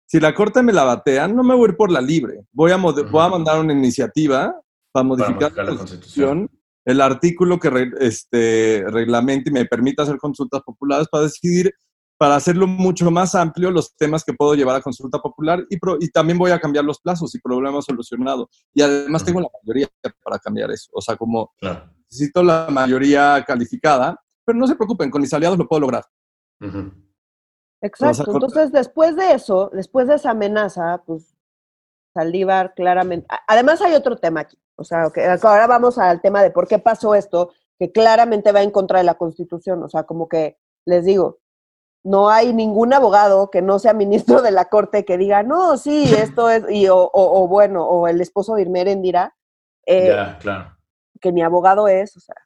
[0.06, 2.46] Si la corte me la batean, no me voy a ir por la libre.
[2.50, 4.58] Voy a, voy a mandar una iniciativa
[4.90, 6.50] para modificar, la, constitución
[6.88, 11.70] el artículo que este, reglamente y me permita hacer consultas populares para decidir,
[12.16, 16.08] para hacerlo mucho más amplio, los temas que puedo llevar a consulta popular y, y
[16.08, 18.48] también voy a cambiar los plazos y problemas solucionados.
[18.72, 19.86] Y además tengo la mayoría
[20.24, 20.88] para cambiar eso.
[20.94, 21.52] O sea, como
[22.10, 26.06] necesito la mayoría calificada, pero no se preocupen, con mis aliados lo puedo lograr.
[27.82, 28.32] Exacto.
[28.32, 31.36] Entonces, después de eso, después de esa amenaza, pues
[32.14, 33.26] Saldívar claramente.
[33.46, 34.58] Además, hay otro tema aquí.
[34.76, 38.62] O sea, que ahora vamos al tema de por qué pasó esto, que claramente va
[38.62, 39.82] en contra de la Constitución.
[39.82, 41.38] O sea, como que les digo,
[42.04, 46.04] no hay ningún abogado que no sea ministro de la Corte que diga, no, sí,
[46.18, 49.34] esto es, y, o, bueno, o el esposo de Irmeren dirá,
[49.86, 50.76] eh, claro.
[51.20, 52.36] que mi abogado es, o sea,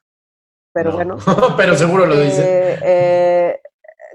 [0.73, 1.19] pero bueno.
[1.57, 2.43] pero seguro lo dice.
[2.43, 3.61] Eh, eh,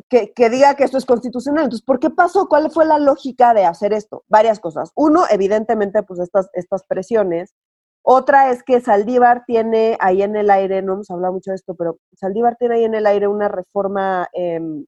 [0.10, 1.66] que, que, diga que esto es constitucional.
[1.66, 2.48] Entonces, ¿por qué pasó?
[2.48, 4.24] ¿Cuál fue la lógica de hacer esto?
[4.28, 4.92] Varias cosas.
[4.96, 7.56] Uno, evidentemente, pues estas, estas presiones
[8.10, 11.76] otra es que Saldívar tiene ahí en el aire, no hemos hablado mucho de esto,
[11.76, 14.86] pero Saldívar tiene ahí en el aire una reforma em,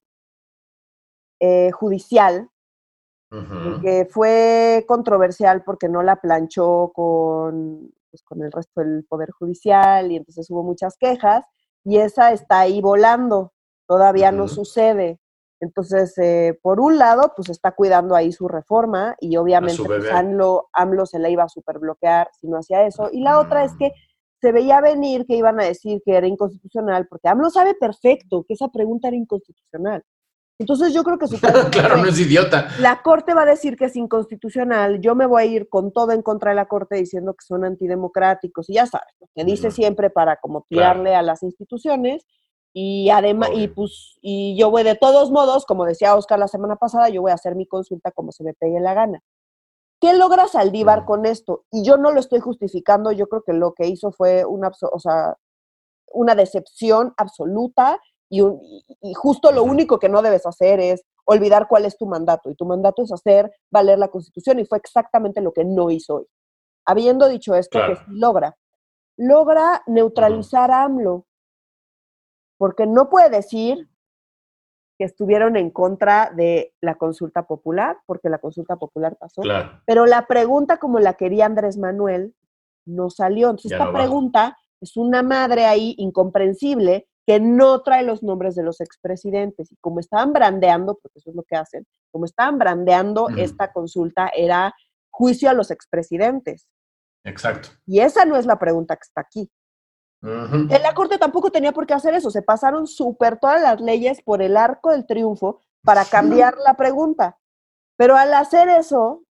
[1.38, 2.48] eh, judicial
[3.82, 10.10] que fue controversial porque no la planchó con, pues, con el resto del Poder Judicial
[10.10, 11.44] y entonces hubo muchas quejas
[11.84, 13.52] y esa está ahí volando,
[13.90, 15.18] todavía no sucede.
[15.58, 21.06] Entonces, eh, por un lado, pues está cuidando ahí su reforma y obviamente pues, AMLO,
[21.06, 23.10] se la iba a superbloquear si no hacía eso.
[23.12, 23.90] Y la otra es que
[24.40, 28.54] se veía venir que iban a decir que era inconstitucional, porque AMLO sabe perfecto que
[28.54, 30.04] esa pregunta era inconstitucional.
[30.60, 31.40] Entonces yo creo que su
[31.72, 32.68] claro, no es idiota.
[32.78, 36.12] La Corte va a decir que es inconstitucional, yo me voy a ir con todo
[36.12, 39.72] en contra de la Corte diciendo que son antidemocráticos y ya sabes, lo que dice
[39.72, 42.24] siempre para como tirarle a las instituciones
[42.72, 46.76] y además, y pues, y yo voy de todos modos, como decía Oscar la semana
[46.76, 49.20] pasada, yo voy a hacer mi consulta como se me pegue la gana.
[50.00, 51.64] ¿Qué logra Saldívar con esto?
[51.70, 54.98] Y yo no lo estoy justificando, yo creo que lo que hizo fue una, o
[54.98, 55.36] sea,
[56.12, 58.40] una decepción absoluta y,
[59.02, 62.50] y justo lo único que no debes hacer es olvidar cuál es tu mandato.
[62.50, 66.16] Y tu mandato es hacer valer la Constitución y fue exactamente lo que no hizo
[66.16, 66.26] hoy.
[66.86, 68.56] Habiendo dicho esto, que logra?
[69.16, 71.26] Logra neutralizar a AMLO
[72.60, 73.88] porque no puede decir
[74.98, 79.40] que estuvieron en contra de la consulta popular, porque la consulta popular pasó.
[79.40, 79.80] Claro.
[79.86, 82.34] Pero la pregunta como la quería Andrés Manuel
[82.84, 83.48] no salió.
[83.48, 88.56] Entonces, Ya esta no pregunta es una madre ahí incomprensible que no trae los nombres
[88.56, 89.72] de los expresidentes.
[89.72, 94.30] Y como estaban brandeando, porque eso es lo que hacen, como estaban brandeando esta consulta,
[94.36, 94.74] era
[95.08, 96.68] juicio a los expresidentes.
[97.24, 97.70] Exacto.
[97.86, 99.50] Y esa no es la pregunta que está aquí.
[100.22, 100.68] Ujú.
[100.68, 102.30] En la Corte tampoco tenía por qué hacer eso.
[102.30, 107.38] Se pasaron súper todas las leyes por el arco del triunfo para cambiar la pregunta.
[107.96, 109.24] Pero al hacer eso,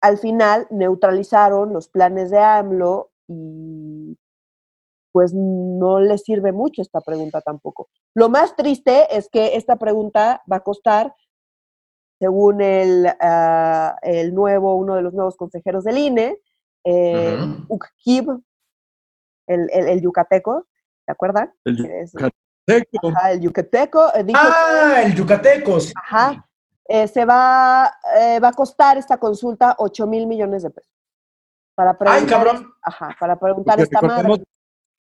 [0.00, 4.18] al final neutralizaron los planes de AMLO y
[5.12, 7.88] pues no le sirve mucho esta pregunta tampoco.
[8.14, 11.14] Lo más triste es que esta pregunta va a costar,
[12.18, 16.38] según el, ah, el nuevo, uno de los nuevos consejeros del INE,
[16.84, 17.36] eh,
[19.52, 20.66] el, el, el yucateco,
[21.04, 21.52] ¿se acuerdan?
[21.64, 23.08] El Es- yucateco.
[23.08, 25.80] ajá, el yucateco eh, dijo Ah, el yucateco.
[25.80, 25.92] sí.
[25.96, 26.46] Ajá.
[26.88, 30.90] eh, se va, eh, va a costar esta consulta 8 mil millones de pesos.
[31.74, 32.72] Para Ay, preguntar, cabrón.
[32.82, 34.44] Ajá, para preguntar Porque esta recordemos, madre.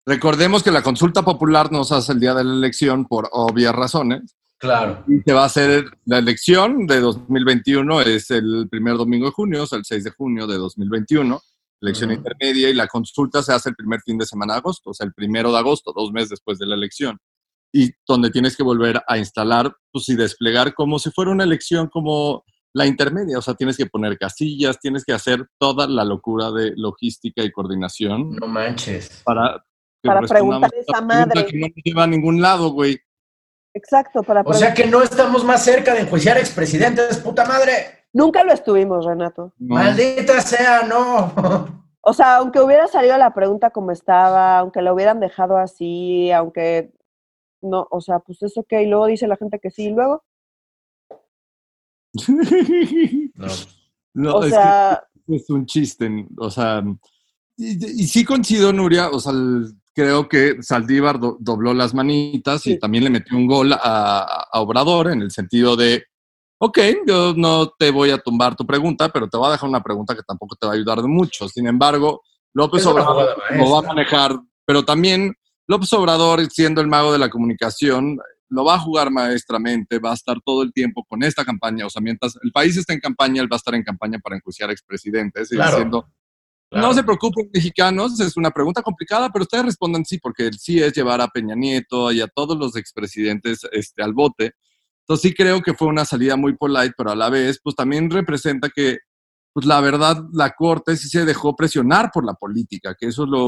[0.05, 3.75] recordemos que la consulta popular no se hace el día de la elección por obvias
[3.75, 4.35] razones.
[4.57, 5.03] Claro.
[5.07, 9.63] Y se va a hacer la elección de 2021, es el primer domingo de junio,
[9.63, 11.41] o sea, el 6 de junio de 2021,
[11.83, 14.93] elección intermedia, y la consulta se hace el primer fin de semana de agosto, o
[14.93, 17.19] sea, el primero de agosto, dos meses después de la elección.
[17.71, 21.87] Y donde tienes que volver a instalar pues, y desplegar como si fuera una elección
[21.87, 22.43] como
[22.73, 26.73] la intermedia, o sea, tienes que poner casillas, tienes que hacer toda la locura de
[26.75, 29.21] logística y coordinación No manches.
[29.23, 29.63] para
[30.01, 31.45] Para preguntar a esa madre.
[31.45, 32.99] que no nos lleva a ningún lado, güey.
[33.75, 38.02] Exacto, para O sea que no estamos más cerca de enjuiciar expresidentes, puta madre.
[38.13, 39.53] Nunca lo estuvimos, Renato.
[39.57, 39.75] No.
[39.75, 41.33] Maldita sea, no.
[42.01, 46.93] O sea, aunque hubiera salido la pregunta como estaba, aunque la hubieran dejado así, aunque
[47.61, 50.21] no, o sea, pues eso que, y luego dice la gente que sí, y luego,
[53.35, 53.47] No.
[54.15, 56.83] No, o es sea, que es un chiste, o sea,
[57.57, 62.65] y, y sí coincido, Nuria, o sea, el- creo que Saldívar do- dobló las manitas
[62.67, 66.03] y también le metió un gol a, a Obrador en el sentido de,
[66.65, 69.83] ok, yo no te voy a tumbar tu pregunta, pero te voy a dejar una
[69.83, 71.49] pregunta que tampoco te va a ayudar de mucho.
[71.49, 72.21] Sin embargo,
[72.53, 75.35] López Obrador lo va a manejar, pero también
[75.67, 80.13] López Obrador, siendo el mago de la comunicación, lo va a jugar maestramente, va a
[80.13, 83.41] estar todo el tiempo con esta campaña, o sea, mientras el país está en campaña,
[83.41, 85.71] él va a estar en campaña para enjuiciar expresidentes y Claro.
[85.71, 86.07] diciendo,
[86.69, 86.87] Claro.
[86.87, 90.81] no se preocupen mexicanos, es una pregunta complicada, pero ustedes respondan sí, porque el sí
[90.81, 94.53] es llevar a Peña Nieto y a todos los expresidentes este, al bote.
[95.03, 98.09] Entonces sí creo que fue una salida muy polite, pero a la vez, pues también
[98.09, 98.99] representa que,
[99.53, 103.29] pues la verdad, la Corte sí se dejó presionar por la política, que eso es
[103.29, 103.41] lo,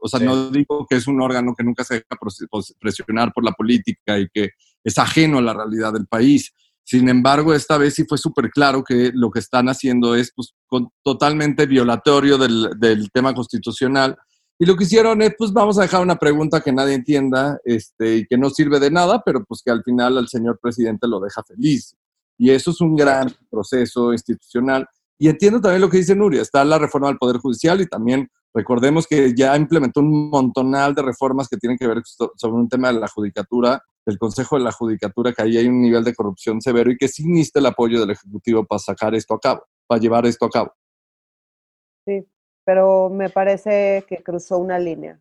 [0.00, 0.26] o sea, Sí.
[0.26, 2.06] no digo que es un órgano que nunca se deja
[2.80, 4.50] presionar por la política y que
[4.82, 6.52] es ajeno a la realidad del país.
[6.86, 10.54] Sin embargo, esta vez sí fue súper claro que lo que están haciendo es pues,
[10.66, 14.16] con- totalmente violatorio del, del tema constitucional.
[14.64, 18.16] Y lo que hicieron es, pues vamos a dejar una pregunta que nadie entienda este,
[18.16, 21.20] y que no sirve de nada, pero pues que al final al señor presidente lo
[21.20, 21.94] deja feliz.
[22.38, 24.88] Y eso es un gran proceso institucional.
[25.18, 28.30] Y entiendo también lo que dice Nuria, está la reforma del Poder Judicial y también
[28.54, 32.70] recordemos que ya implementó un montonal de reformas que tienen que ver so- sobre un
[32.70, 36.14] tema de la judicatura, del Consejo de la Judicatura, que ahí hay un nivel de
[36.14, 39.66] corrupción severo y que sí necesita el apoyo del Ejecutivo para sacar esto a cabo,
[39.86, 40.72] para llevar esto a cabo.
[42.06, 42.24] sí,
[42.64, 45.20] pero me parece que cruzó una línea.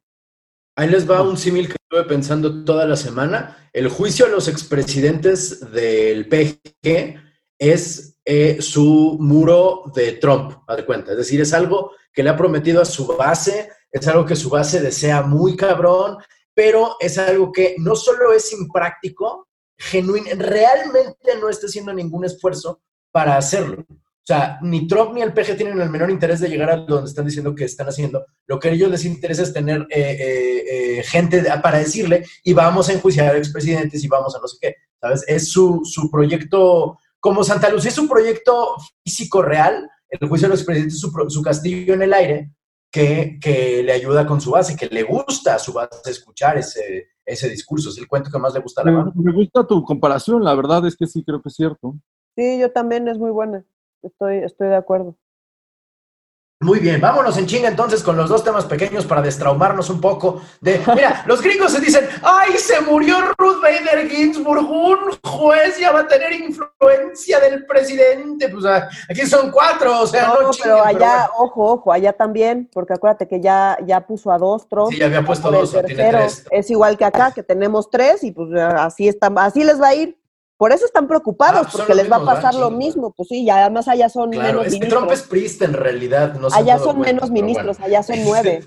[0.76, 3.70] Ahí les va un símil que estuve pensando toda la semana.
[3.74, 7.16] El juicio a los expresidentes del PG
[7.60, 11.12] es eh, su muro de Trump, a de cuenta.
[11.12, 14.50] Es decir, es algo que le ha prometido a su base, es algo que su
[14.50, 16.18] base desea muy cabrón,
[16.54, 22.82] pero es algo que no solo es impráctico, genuino, realmente no está haciendo ningún esfuerzo
[23.12, 23.86] para hacerlo.
[24.24, 27.10] O sea, ni Trump ni el PG tienen el menor interés de llegar a donde
[27.10, 28.26] están diciendo que están haciendo.
[28.48, 30.64] Lo que a ellos les interesa es tener eh, eh,
[31.00, 34.48] eh, gente de- para decirle y vamos a enjuiciar a expresidentes y vamos a no
[34.48, 34.76] sé qué.
[35.02, 35.26] ¿Sabes?
[35.28, 40.52] Es su, su proyecto, como Santa Lucía es un proyecto físico real, el juicio de
[40.54, 42.52] los expresidentes es su, pro- su castillo en el aire
[42.90, 47.08] que, que le ayuda con su base, que le gusta a su base escuchar ese,
[47.26, 47.90] ese discurso.
[47.90, 50.86] Es el cuento que más le gusta a la me gusta tu comparación, la verdad
[50.88, 51.96] es que sí creo que es cierto.
[52.38, 53.66] Sí, yo también es muy buena.
[54.04, 55.16] Estoy, estoy de acuerdo.
[56.64, 60.42] Muy bien, vámonos en chinga entonces con los dos temas pequeños para destraumarnos un poco
[60.62, 60.80] de...
[60.96, 64.62] Mira, los gringos se dicen, ¡ay, se murió Ruth Bader Ginsburg!
[64.62, 64.98] Un
[65.30, 68.48] juez ya va a tener influencia del presidente.
[68.48, 71.34] Pues ah, aquí son cuatro, o sea, no, No, chinguen, pero allá, bueno.
[71.40, 74.90] ojo, ojo, allá también, porque acuérdate que ya, ya puso a dos Trump.
[74.94, 76.18] Sí, ya había puesto dos, tiene tercero.
[76.20, 76.46] tres.
[76.50, 79.96] Es igual que acá, que tenemos tres, y pues así está, así les va a
[79.96, 80.18] ir.
[80.64, 83.12] Por eso están preocupados, Ah, porque les va a pasar lo mismo.
[83.12, 85.02] Pues sí, y además allá son Claro, menos es que ministros.
[85.02, 86.36] Trump es priista en realidad.
[86.36, 87.86] No allá son cuenta, menos ministros, bueno.
[87.86, 88.64] allá son nueve.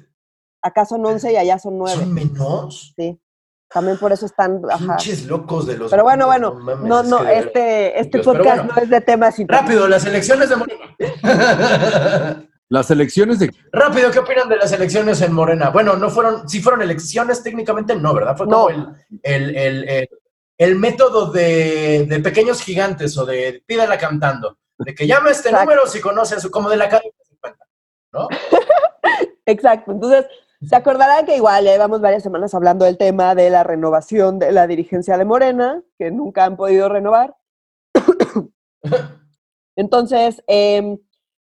[0.60, 1.98] Acá son once y allá son nueve.
[1.98, 2.92] ¿Son menos?
[2.98, 3.18] Sí.
[3.72, 4.60] También por eso están.
[4.70, 4.98] Ajá.
[4.98, 5.90] Pinches locos de los.
[5.90, 8.72] Pero bueno, bueno, mames, no, es no, que este, este Dios, podcast bueno.
[8.76, 9.74] no es de temas internacionales.
[9.80, 12.46] Rápido, las elecciones de Morena.
[12.68, 15.70] Las elecciones de Rápido, ¿qué opinan de las elecciones en Morena?
[15.70, 18.36] Bueno, no fueron, si fueron elecciones técnicamente, no, ¿verdad?
[18.36, 18.68] Fue como No.
[18.68, 18.86] el,
[19.22, 20.08] el, el, el-
[20.58, 24.58] el método de, de pequeños gigantes o de pídala cantando.
[24.78, 25.70] De que llame a este Exacto.
[25.70, 27.66] número si conoce a su, como de la calle 50,
[28.12, 28.28] ¿no?
[29.46, 29.92] Exacto.
[29.92, 30.26] Entonces,
[30.66, 34.52] se acordarán que igual ya llevamos varias semanas hablando del tema de la renovación de
[34.52, 37.36] la dirigencia de Morena, que nunca han podido renovar.
[39.76, 40.98] Entonces, eh,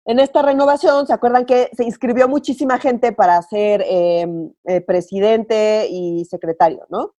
[0.06, 4.28] en esta renovación, ¿se acuerdan que se inscribió muchísima gente para ser eh,
[4.66, 7.16] eh, presidente y secretario, ¿no?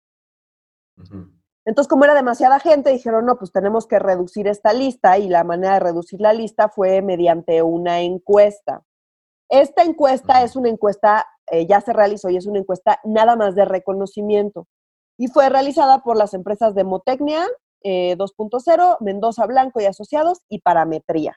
[0.97, 1.40] Ujú.
[1.71, 5.45] Entonces, como era demasiada gente, dijeron, no, pues tenemos que reducir esta lista y la
[5.45, 8.83] manera de reducir la lista fue mediante una encuesta.
[9.49, 13.55] Esta encuesta es una encuesta, eh, ya se realizó y es una encuesta nada más
[13.55, 14.67] de reconocimiento.
[15.17, 17.47] Y fue realizada por las empresas de Motecnia
[17.85, 21.37] eh, 2.0, Mendoza Blanco y Asociados y Parametría.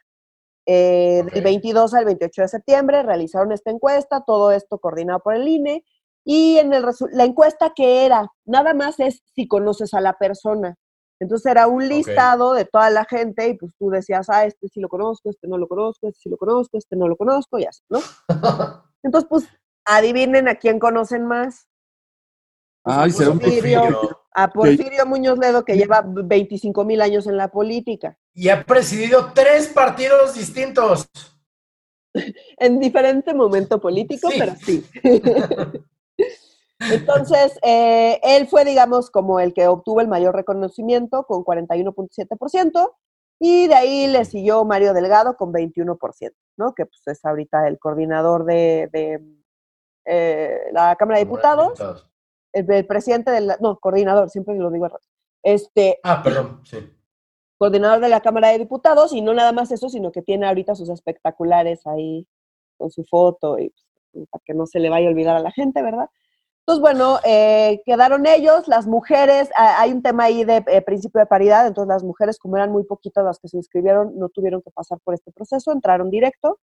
[0.65, 1.31] Eh, Ok.
[1.31, 5.85] Del 22 al 28 de septiembre realizaron esta encuesta, todo esto coordinado por el INE.
[6.25, 10.75] Y en el la encuesta que era, nada más es si conoces a la persona.
[11.19, 14.79] Entonces era un listado de toda la gente y pues tú decías, ah, este sí
[14.81, 17.65] lo conozco, este no lo conozco, este sí lo conozco, este no lo conozco, y
[17.65, 17.99] así, ¿no?
[19.03, 19.47] Entonces, pues
[19.85, 21.67] adivinen a quién conocen más.
[22.85, 24.19] Ay, será un Porfirio, Porfirio.
[24.35, 29.31] a Porfirio Muñoz Ledo, que lleva 25 mil años en la política, Y ha presidido
[29.33, 31.07] tres partidos distintos.
[32.57, 34.35] en diferente momento político, Sí.
[34.39, 34.85] pero sí.
[36.91, 42.95] Entonces, eh, él fue, digamos, como el que obtuvo el mayor reconocimiento con 41.7%,
[43.39, 46.73] y de ahí le siguió Mario Delgado con 21%, ¿no?
[46.73, 49.21] Que pues es ahorita el coordinador de, de,
[50.05, 52.07] eh, la Cámara de Diputados,
[52.53, 55.09] el, el presidente de la, no, coordinador, siempre lo digo al revés.
[55.43, 56.77] Este, Ah, perdón, sí.
[57.57, 60.75] coordinador de la Cámara de Diputados, y no nada más eso, sino que tiene ahorita
[60.75, 62.25] sus espectaculares ahí
[62.77, 63.69] con su foto y
[64.13, 66.09] pues, para que no se le vaya a olvidar a la gente, ¿verdad?
[66.65, 71.19] Entonces, bueno, eh, quedaron ellos, las mujeres, ah, hay un tema ahí de eh, principio
[71.19, 74.61] de paridad, entonces las mujeres, como eran muy poquitas las que se inscribieron, no tuvieron
[74.61, 76.59] que pasar por este proceso, entraron directo.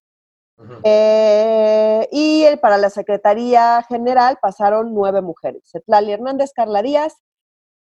[0.84, 5.62] Eh, y el- para la Secretaría General pasaron nueve mujeres.
[5.70, 7.14] Cetlali Hernández, Carla Díaz,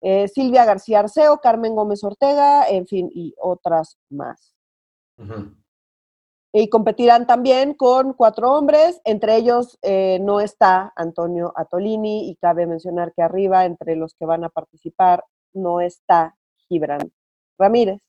[0.00, 4.54] eh, Silvia García Arceo, Carmen Gómez Ortega, en fin, y otras más.
[5.18, 5.54] Ujú.
[6.56, 12.64] Y competirán también con cuatro hombres, entre ellos eh, no está Antonio Atolini, y cabe
[12.64, 16.36] mencionar que arriba, entre los que van a participar, no está
[16.68, 17.10] Gibran
[17.58, 18.00] Ramírez.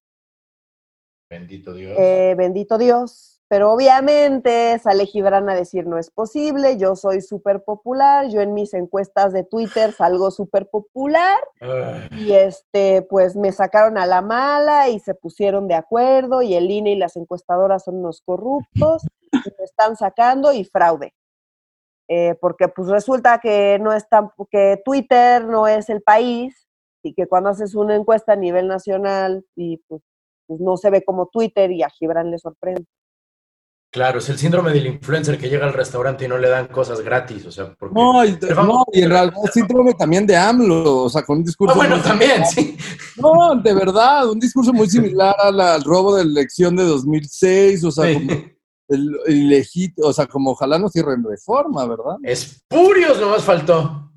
[1.28, 1.98] Bendito Dios.
[1.98, 3.35] Eh, bendito Dios.
[3.48, 8.56] Pero obviamente sale Gibran a decir no es posible, yo soy súper popular, yo en
[8.56, 11.38] mis encuestas de Twitter salgo súper popular
[12.12, 16.72] y este, pues me sacaron a la mala y se pusieron de acuerdo y el
[16.72, 21.14] INE y las encuestadoras son unos corruptos y me están sacando y fraude.
[22.08, 26.68] Eh, porque pues resulta que no es tan, que Twitter no es el país
[27.04, 30.02] y que cuando haces una encuesta a nivel nacional y pues,
[30.48, 32.86] pues no se ve como Twitter y a Gibran le sorprende.
[33.96, 37.00] Claro, es el síndrome del influencer que llega al restaurante y no le dan cosas
[37.00, 37.96] gratis, o sea, porque...
[37.96, 41.46] No, y, no, y en realidad es síndrome también de AMLO, o sea, con un
[41.46, 41.74] discurso.
[41.74, 42.76] Ah, bueno, también, sí.
[43.16, 47.86] No, de verdad, un discurso muy similar al, al robo de la elección de 2006,
[47.86, 48.32] o sea, como
[48.90, 52.18] el, ilegítimo, o sea, como ojalá no cierren reforma, ¿verdad?
[52.24, 54.12] Espurios nomás faltó.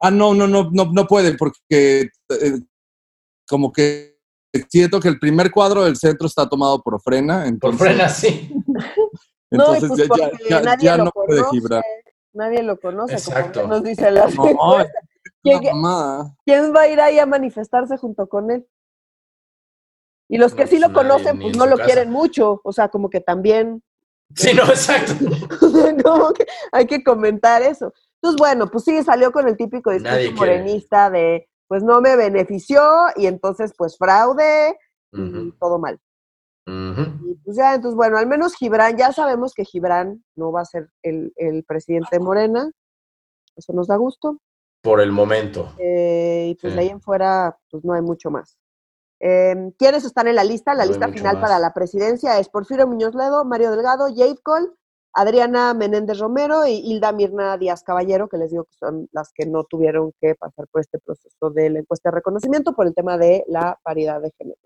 [0.00, 2.60] Ah, no, no, no, no, no puede, porque eh,
[3.46, 4.12] como que
[4.68, 8.50] siento que el primer cuadro del centro está tomado por frena, Por frena, sí.
[9.58, 11.82] No, y entonces pues ya, ya- porque ya- nadie ya lo no puede conoce.
[12.34, 13.60] Nadie lo conoce, Exacto.
[13.62, 14.42] como nos dice la No.
[15.42, 16.36] ¿Quién, la mamá.
[16.44, 18.66] quién va a ir ahí a manifestarse junto con él?
[20.28, 21.84] Y los que No, sí pues lo conocen, pues no lo casa.
[21.92, 23.82] quieren mucho, o sea, como que también,
[24.34, 25.12] Sí, no, exacto.
[26.06, 27.92] como que hay que comentar eso.
[28.22, 30.36] Entonces, bueno, pues sí, salió con el típico discurso Nadie quiere.
[30.58, 32.82] morenista de, pues no me benefició
[33.16, 34.78] y entonces, pues fraude
[35.12, 36.00] y todo mal.
[36.66, 40.64] Y pues ya, entonces, bueno, al menos Gibran, ya sabemos que Gibran no va a
[40.64, 42.70] ser el, el presidente de Morena,
[43.56, 44.38] eso nos da gusto.
[44.82, 45.72] Por el momento.
[45.78, 46.76] Eh, y pues Sí.
[46.76, 48.56] de ahí en fuera, pues no hay mucho más.
[49.20, 50.74] Eh, ¿Quiénes están en la lista?
[50.74, 51.42] La No lista final más.
[51.42, 54.68] para la presidencia es Porfirio Muñoz Ledo, Mario Delgado, Jade Cole,
[55.14, 59.46] Adriana Menéndez Romero y Hilda Mirna Díaz Caballero, que les digo que son las que
[59.46, 63.18] no tuvieron que pasar por este proceso de la encuesta de reconocimiento por el tema
[63.18, 64.58] de la paridad de género.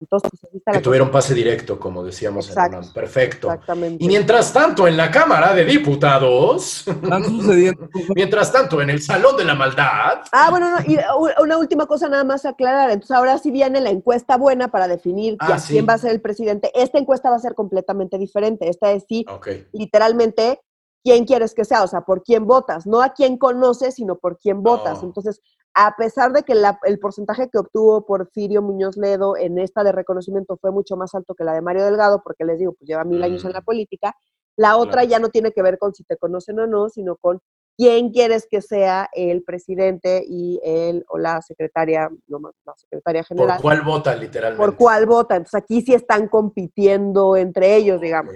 [0.00, 2.92] Entonces, pues, que tuvieron pase directo, como decíamos Exacto, en UNAM.
[2.92, 3.46] Perfecto.
[3.50, 4.04] Exactamente.
[4.04, 6.84] Y mientras tanto, en la Cámara de Diputados,
[8.14, 10.98] mientras tanto, en el Salón de la Maldad, Ah, bueno, no, y
[11.42, 12.90] una última cosa nada más aclarar.
[12.90, 15.72] Entonces, ahora sí viene la encuesta buena para definir Ah, quién- sí.
[15.74, 16.70] quién va a ser el presidente.
[16.74, 18.68] Esta encuesta va a ser completamente diferente.
[18.68, 19.24] Esta es sí,
[19.72, 20.60] literalmente,
[21.02, 22.86] quién quieres que sea, o sea, por quién votas.
[22.86, 24.98] No a quién conoces, sino por quién votas.
[25.02, 25.06] Oh.
[25.06, 25.40] Entonces,
[25.74, 29.92] a pesar de que la- el porcentaje que obtuvo Porfirio Muñoz Ledo en esta de
[29.92, 33.04] reconocimiento fue mucho más alto que la de Mario Delgado, porque les digo, pues lleva
[33.04, 33.64] mil años en la Mm.
[33.64, 34.14] política,
[34.56, 35.08] la otra Claro.
[35.08, 37.40] ya no tiene que ver con si te conocen o no, sino con
[37.76, 43.22] quién quieres que sea el presidente y el o la secretaria, no más, la secretaria
[43.24, 44.64] ¿por general, cuál vota literalmente?
[44.64, 45.34] por cuál vota.
[45.34, 48.32] Entonces aquí sí están compitiendo entre ellos, digamos.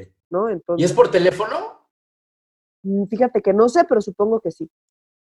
[0.77, 1.79] ¿Y es por teléfono?
[2.83, 4.69] mm, fíjate que no sé, pero supongo que sí.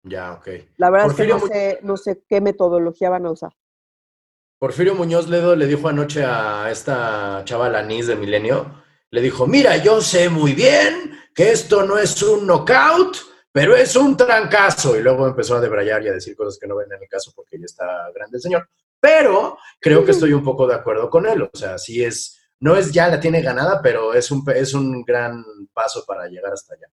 [0.04, 0.48] Ya, ok.
[0.78, 3.52] La verdad Porfirio es que no sé, no sé qué metodología van a usar.
[4.58, 9.78] Porfirio Muñoz Ledo le dijo anoche a esta chava Lanis de Milenio, le dijo, mira,
[9.78, 13.18] yo sé muy bien que esto no es un knockout,
[13.52, 14.98] pero es un trancazo.
[14.98, 17.32] Y luego empezó a debrayar y a decir cosas que no ven en el caso
[17.36, 18.70] porque ya está grande el señor.
[19.00, 21.44] Pero creo que estoy un poco de acuerdo con él.
[21.44, 25.04] O sea, sí es, no es ya la tiene ganada, pero es un, es un
[25.04, 25.44] gran
[25.74, 26.88] paso para llegar hasta allá.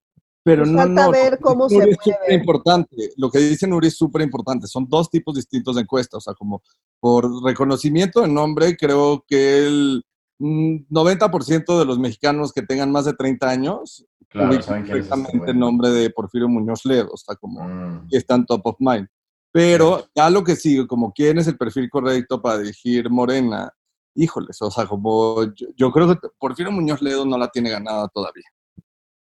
[0.47, 3.11] Pero no, falta no, ver cómo se es súper importante.
[3.17, 4.69] Lo que dice Nuri es súper importante.
[4.69, 6.19] Son dos tipos distintos de encuestas.
[6.19, 6.63] O sea, como
[7.01, 10.05] por reconocimiento de nombre, creo que el
[10.39, 15.91] mm, 90% de los mexicanos que tengan más de 30 años ubican perfectamente el nombre
[15.91, 17.11] de Porfirio Muñoz Ledo.
[17.13, 18.07] O sea, como Mm.
[18.09, 19.09] que está en top of mind.
[19.51, 23.73] Pero ya lo que sigue, como quién es el perfil correcto para dirigir Morena,
[24.15, 28.07] híjoles, o sea, como yo, yo creo que Porfirio Muñoz Ledo no la tiene ganada
[28.15, 28.45] todavía.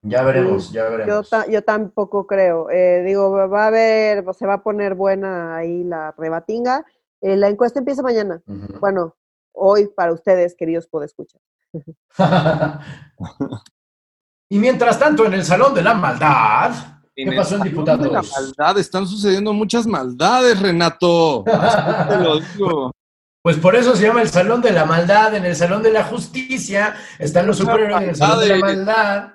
[0.09, 1.29] Ya veremos, ya Yo, veremos.
[1.29, 2.69] ta- yo tampoco creo.
[2.69, 6.85] Eh, digo, va a haber, se va a poner buena ahí la rebatinga.
[7.21, 8.41] Eh, la encuesta empieza mañana.
[8.79, 9.15] Bueno,
[9.53, 11.41] hoy para ustedes, queridos podescuchas.
[14.49, 16.71] y mientras tanto, en el Salón de la Maldad,
[17.15, 17.65] ¿qué pasó en salón de
[18.11, 18.31] La diputados?
[18.57, 21.43] maldad, están sucediendo muchas maldades, Renato.
[22.09, 22.91] Te lo digo.
[23.47, 26.03] Pues por eso se llama el Salón de la Maldad, en el Salón de la
[26.03, 28.57] Justicia, están los Muchas superhéroes en el Salón de la.
[28.59, 29.29] Maldad.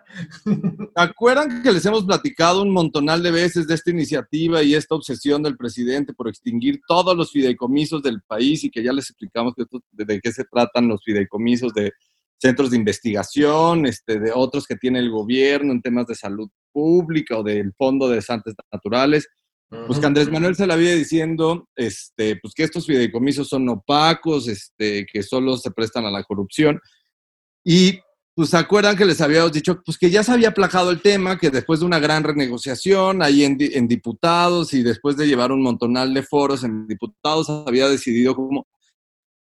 [0.45, 4.97] ¿Se acuerdan que les hemos platicado un montonal de veces de esta iniciativa y esta
[4.97, 9.55] obsesión del presidente por extinguir todos los fideicomisos del país y que ya les explicamos
[9.55, 11.93] que esto- de qué se tratan los fideicomisos de
[12.37, 17.39] centros de investigación, este, de otros que tiene el gobierno en temas de salud pública
[17.39, 19.27] o del Fondo de Desastres Naturales?
[19.87, 24.47] Pues que Andrés Manuel se la había diciendo, este, pues que estos fideicomisos son opacos,
[24.47, 26.79] este, que solo se prestan a la corrupción.
[27.65, 27.99] Y
[28.35, 31.39] pues se acuerdan que les habíamos dicho, pues que ya se había aplacado el tema,
[31.39, 36.13] que después de una gran renegociación ahí en diputados y después de llevar un montonal
[36.13, 38.67] de foros en diputados, había decidido como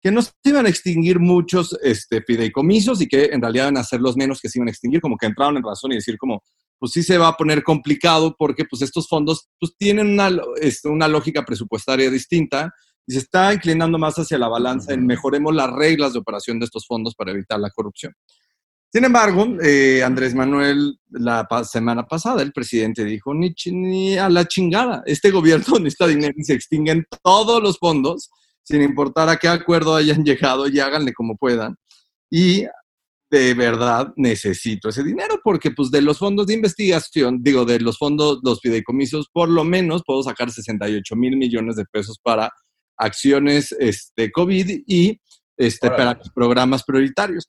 [0.01, 3.83] que no se iban a extinguir muchos este, fideicomisos y que en realidad iban a
[3.83, 6.17] ser los menos que se iban a extinguir, como que entraron en razón y decir
[6.17, 6.43] como,
[6.79, 10.29] pues sí se va a poner complicado porque pues estos fondos pues tienen una,
[10.61, 12.71] este, una lógica presupuestaria distinta
[13.05, 16.65] y se está inclinando más hacia la balanza en mejoremos las reglas de operación de
[16.65, 18.13] estos fondos para evitar la corrupción.
[18.91, 24.29] Sin embargo, eh, Andrés Manuel, la pa- semana pasada, el presidente dijo, ni, ni a
[24.29, 28.29] la chingada, este gobierno necesita dinero y se extinguen todos los fondos,
[28.63, 31.75] sin importar a qué acuerdo hayan llegado, y háganle como puedan.
[32.29, 32.65] Y
[33.29, 37.97] de verdad necesito ese dinero porque pues de los fondos de investigación, digo, de los
[37.97, 42.49] fondos, los fideicomisos, por lo menos puedo sacar 68 mil millones de pesos para
[42.97, 45.19] acciones este, COVID y
[45.57, 47.47] este, para programas prioritarios.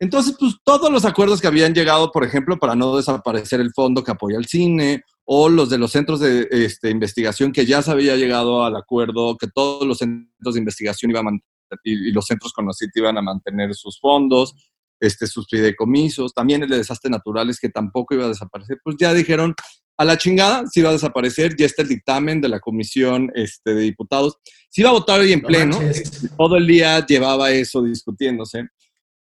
[0.00, 4.02] Entonces, pues todos los acuerdos que habían llegado, por ejemplo, para no desaparecer el fondo
[4.02, 7.90] que apoya al cine, o los de los centros de este, investigación que ya se
[7.90, 12.12] había llegado al acuerdo, que todos los centros de investigación iban a mantener, y, y
[12.12, 14.54] los centros con los CIT iban a mantener sus fondos,
[15.00, 19.12] este, sus fideicomisos, también el de desastres naturales que tampoco iba a desaparecer, pues ya
[19.12, 19.54] dijeron
[19.96, 23.74] a la chingada, si iba a desaparecer, ya está el dictamen de la comisión este,
[23.74, 24.38] de diputados,
[24.68, 26.30] se iba a votar hoy en No pleno, manches.
[26.36, 28.68] todo el día llevaba eso discutiéndose,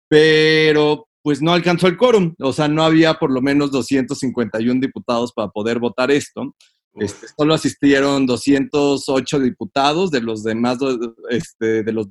[0.07, 5.33] pero pues no alcanzó el quórum, o sea, no había por lo menos 251 diputados
[5.33, 6.55] para poder votar esto.
[6.95, 10.79] Este, solo asistieron 208 diputados de los demás,
[11.29, 12.07] este, de los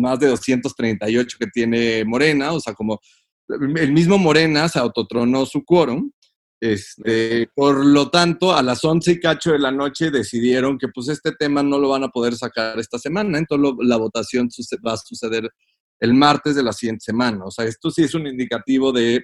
[0.00, 2.98] más de 238 que tiene Morena, o sea, como
[3.48, 6.10] el mismo Morena se autotronó su quórum.
[6.62, 11.08] Este, por lo tanto, a las 11 y cacho de la noche decidieron que pues
[11.08, 14.48] este tema no lo van a poder sacar esta semana, entonces la votación
[14.86, 15.48] va a suceder
[16.00, 17.44] el martes de la siguiente semana.
[17.44, 19.22] O sea, esto sí es un indicativo de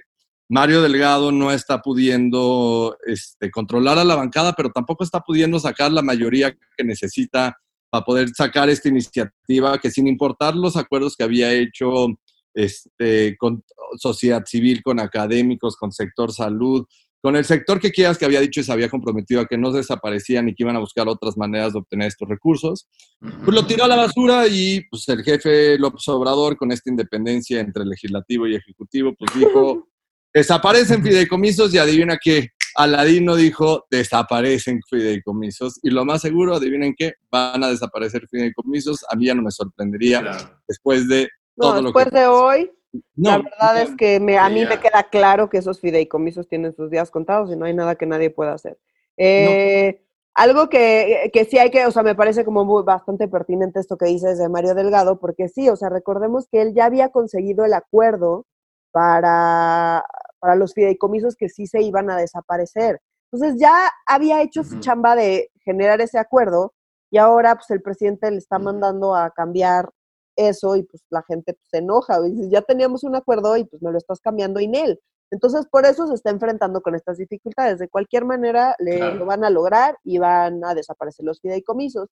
[0.49, 5.91] Mario Delgado no está pudiendo este, controlar a la bancada, pero tampoco está pudiendo sacar
[5.91, 7.57] la mayoría que necesita
[7.89, 12.07] para poder sacar esta iniciativa que sin importar los acuerdos que había hecho
[12.53, 13.63] este, con
[13.97, 16.85] sociedad civil, con académicos, con sector salud,
[17.21, 19.71] con el sector que quieras que había dicho y se había comprometido a que no
[19.71, 22.87] desaparecían y que iban a buscar otras maneras de obtener estos recursos,
[23.19, 27.59] pues lo tiró a la basura y pues el jefe López Obrador con esta independencia
[27.59, 29.87] entre legislativo y ejecutivo, pues dijo,
[30.33, 37.13] desaparecen fideicomisos y adivina qué, Aladino dijo, desaparecen fideicomisos y lo más seguro, adivinen qué,
[37.31, 40.23] van a desaparecer fideicomisos, a mí ya no me sorprendería
[40.67, 42.71] después de todo después lo que de hoy,
[43.15, 46.91] la verdad es que me, a mí me queda claro que esos fideicomisos tienen sus
[46.91, 48.77] días contados y no hay nada que nadie pueda hacer.
[49.17, 50.03] Eh,
[50.35, 53.97] algo que, que, sí hay que, o sea, me parece como muy, bastante pertinente esto
[53.97, 57.65] que dices de Mario Delgado, porque sí, o sea, recordemos que él ya había conseguido
[57.65, 58.45] el acuerdo
[58.91, 60.05] para,
[60.39, 63.01] para los fideicomisos que sí se iban a desaparecer.
[63.31, 66.73] Entonces ya había hecho su chamba de generar ese acuerdo
[67.11, 69.89] y ahora pues el presidente le está mandando a cambiar
[70.35, 73.81] eso y pues la gente pues, se enoja, dice, ya teníamos un acuerdo y pues
[73.81, 74.99] me lo estás cambiando en él.
[75.29, 77.79] Entonces, por eso se está enfrentando con estas dificultades.
[77.79, 82.07] De cualquier manera, le, lo van a lograr y van a desaparecer los fideicomisos.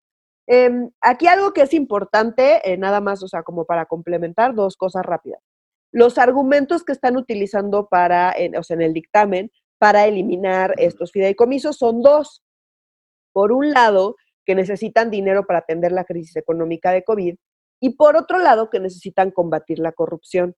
[0.48, 4.76] Em, aquí algo que es importante, eh, nada más, o sea, como para complementar, dos
[4.76, 5.42] cosas rápidas.
[5.96, 11.78] Los argumentos que están utilizando para, o sea, en el dictamen para eliminar estos fideicomisos
[11.78, 12.44] son dos.
[13.32, 17.36] Por un lado, que necesitan dinero para atender la crisis económica de COVID
[17.82, 20.58] y por otro lado que necesitan combatir la corrupción.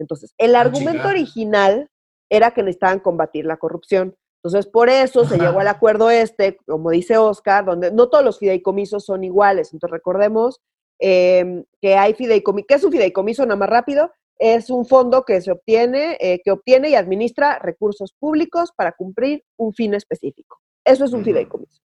[0.00, 1.88] Entonces, el ah, argumento original
[2.28, 4.16] era que necesitaban combatir la corrupción.
[4.42, 8.40] Entonces, por eso se llegó al acuerdo este, como dice Oscar, donde no todos los
[8.40, 9.72] fideicomisos son iguales.
[9.72, 10.60] Entonces, recordemos
[10.98, 12.66] em, que hay fideicomiso.
[12.66, 13.46] ¿Qué es un fideicomiso?
[13.46, 14.10] Nada más rápido.
[14.44, 19.44] Es un fondo que se obtiene, eh, que obtiene y administra recursos públicos para cumplir
[19.56, 20.58] un fin específico.
[20.84, 21.80] Eso es un fideicomiso.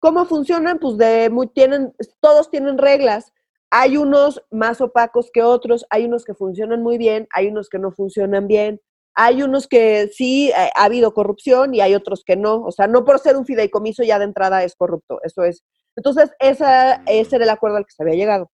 [0.00, 0.80] ¿Cómo funcionan?
[0.80, 3.32] Pues de muy, tienen, todos tienen reglas.
[3.70, 7.78] Hay unos más opacos que otros, hay unos que funcionan muy bien, hay unos que
[7.78, 8.80] no funcionan bien,
[9.14, 12.64] hay unos que sí eh, ha habido corrupción y hay otros que no.
[12.64, 15.62] O sea, no por ser un fideicomiso ya de entrada es corrupto, eso es.
[15.94, 18.50] Entonces, esa, ese era el acuerdo al que se había llegado.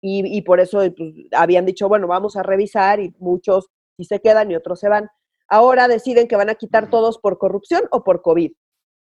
[0.00, 4.50] Y, por eso pues, habían dicho, bueno, vamos a revisar y muchos sí se quedan
[4.50, 5.08] y otros se van.
[5.48, 8.52] Ahora deciden que van a quitar todos por corrupción o por COVID,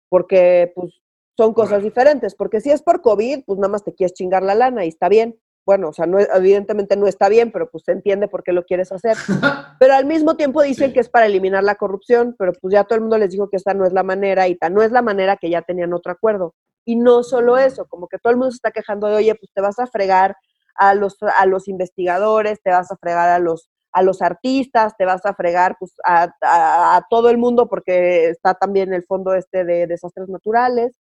[0.09, 1.01] porque pues
[1.37, 4.55] son cosas diferentes, porque si es por COVID, pues nada más te quieres chingar la
[4.55, 5.39] lana y está bien.
[5.64, 8.64] Bueno, o sea, no, evidentemente no está bien, pero pues se entiende por qué lo
[8.64, 9.16] quieres hacer.
[9.78, 12.97] Pero al mismo tiempo dicen que es para eliminar la corrupción, pero pues ya todo
[12.97, 15.37] el mundo les dijo que esta no es la manera y no es la manera
[15.37, 16.55] que ya tenían otro acuerdo.
[16.85, 19.51] Y no solo eso, como que todo el mundo se está quejando de, oye, pues
[19.53, 20.37] te vas a fregar
[20.75, 25.05] a los, a los investigadores, te vas a fregar a los, a los artistas, te
[25.05, 29.64] vas a fregar pues, a, a todo el mundo porque está también el fondo este
[29.64, 30.97] de desastres naturales.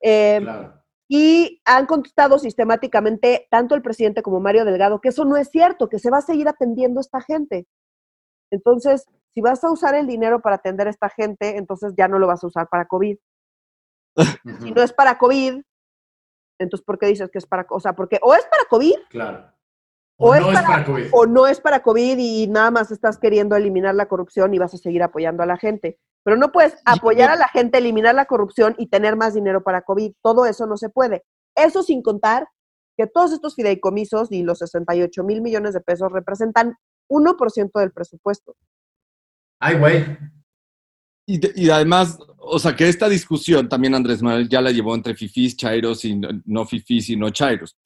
[0.00, 0.46] Em,
[1.08, 5.88] y han contestado sistemáticamente tanto el presidente como Mario Delgado que eso no es cierto,
[5.88, 7.66] que se va a seguir atendiendo a esta gente.
[8.50, 12.18] Entonces, si vas a usar el dinero para atender a esta gente, entonces ya no
[12.18, 13.16] lo vas a usar para COVID.
[14.60, 15.62] si no es para COVID,
[16.58, 19.54] entonces ¿por qué dices que es para, o sea, porque o es para COVID, claro.
[20.16, 21.06] O, no es para, COVID.
[21.12, 24.72] O no es para COVID y nada más estás queriendo eliminar la corrupción y vas
[24.72, 25.98] a seguir apoyando a la gente.
[26.22, 29.82] Pero no puedes apoyar a la gente, eliminar la corrupción y tener más dinero para
[29.82, 30.12] COVID.
[30.22, 31.24] Todo eso no se puede.
[31.56, 32.48] Eso sin contar
[32.96, 36.76] que todos estos fideicomisos y los 68 mil millones de pesos representan
[37.10, 38.56] 1% del presupuesto.
[39.60, 40.18] Ay, güey.
[41.26, 45.14] Y, y, además, o sea, que esta discusión también Andrés Manuel ya la llevó entre
[45.14, 47.76] fifís, chairos y no, no fifís y no chairos.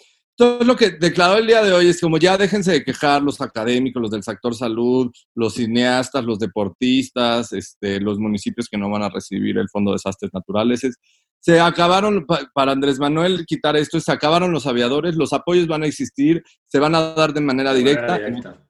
[0.40, 3.40] Entonces, lo que declaró el día de hoy es como ya déjense de quejar los
[3.40, 9.02] académicos, los del sector salud, los cineastas, los deportistas, este, los municipios que no van
[9.02, 10.84] a recibir el Fondo de Desastres Naturales.
[11.40, 15.86] Se acabaron, para Andrés Manuel quitar esto, se acabaron los aviadores, los apoyos van a
[15.86, 18.20] existir, se van a dar de manera directa,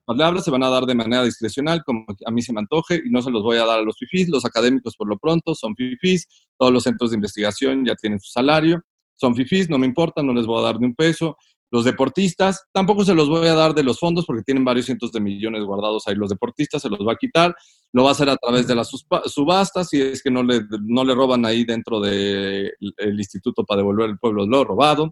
[0.05, 3.09] palabras, se van a dar de manera discrecional, como a mí se me antoje, y
[3.09, 4.29] no se los voy a dar a los FIFIs.
[4.29, 8.31] Los académicos, por lo pronto, son FIFIs, todos los centros de investigación ya tienen su
[8.31, 8.81] salario,
[9.15, 11.37] son FIFIs, no me importa, no les voy a dar ni un peso.
[11.71, 15.11] Los deportistas, tampoco se los voy a dar de los fondos porque tienen varios cientos
[15.11, 16.15] de millones guardados ahí.
[16.15, 17.55] Los deportistas se los va a quitar,
[17.93, 18.89] lo va a hacer a través de las
[19.25, 22.73] subastas, si es que no le, no le roban ahí dentro del
[23.17, 25.11] instituto para devolver el pueblo lo robado.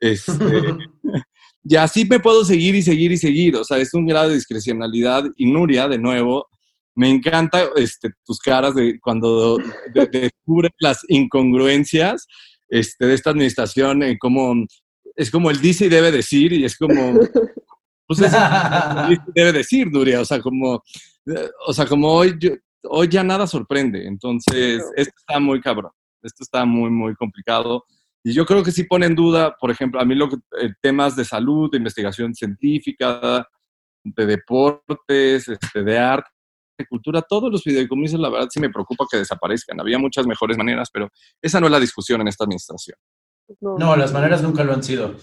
[0.00, 0.32] Este,
[1.64, 3.56] y así me puedo seguir y seguir y seguir.
[3.56, 5.24] O sea, es un grado de discrecionalidad.
[5.36, 6.46] Y Nuria, de nuevo,
[6.94, 9.58] me encanta este, tus caras de cuando
[10.10, 12.26] descubres las incongruencias
[12.68, 14.54] este, de esta administración, en cómo
[15.18, 17.18] es como el dice y debe decir, y es como,
[18.06, 18.32] pues es,
[19.34, 20.82] debe decir, Duria, o sea, como
[21.66, 22.50] o sea, como hoy, yo,
[22.84, 24.06] hoy ya nada sorprende.
[24.06, 25.92] Entonces, esto está muy cabrón.
[26.22, 27.84] Esto está muy, muy complicado.
[28.24, 30.72] Y yo creo que sí pone en duda, por ejemplo, a mí lo que, eh,
[30.80, 33.46] temas de salud, de investigación científica,
[34.04, 36.30] de deportes, este, de arte,
[36.78, 39.80] de cultura, todos los fideicomisos, la verdad sí me preocupa que desaparezcan.
[39.80, 41.08] Había muchas mejores maneras, pero
[41.40, 42.96] esa no es la discusión en esta administración.
[43.60, 45.14] No, las maneras nunca lo han sido.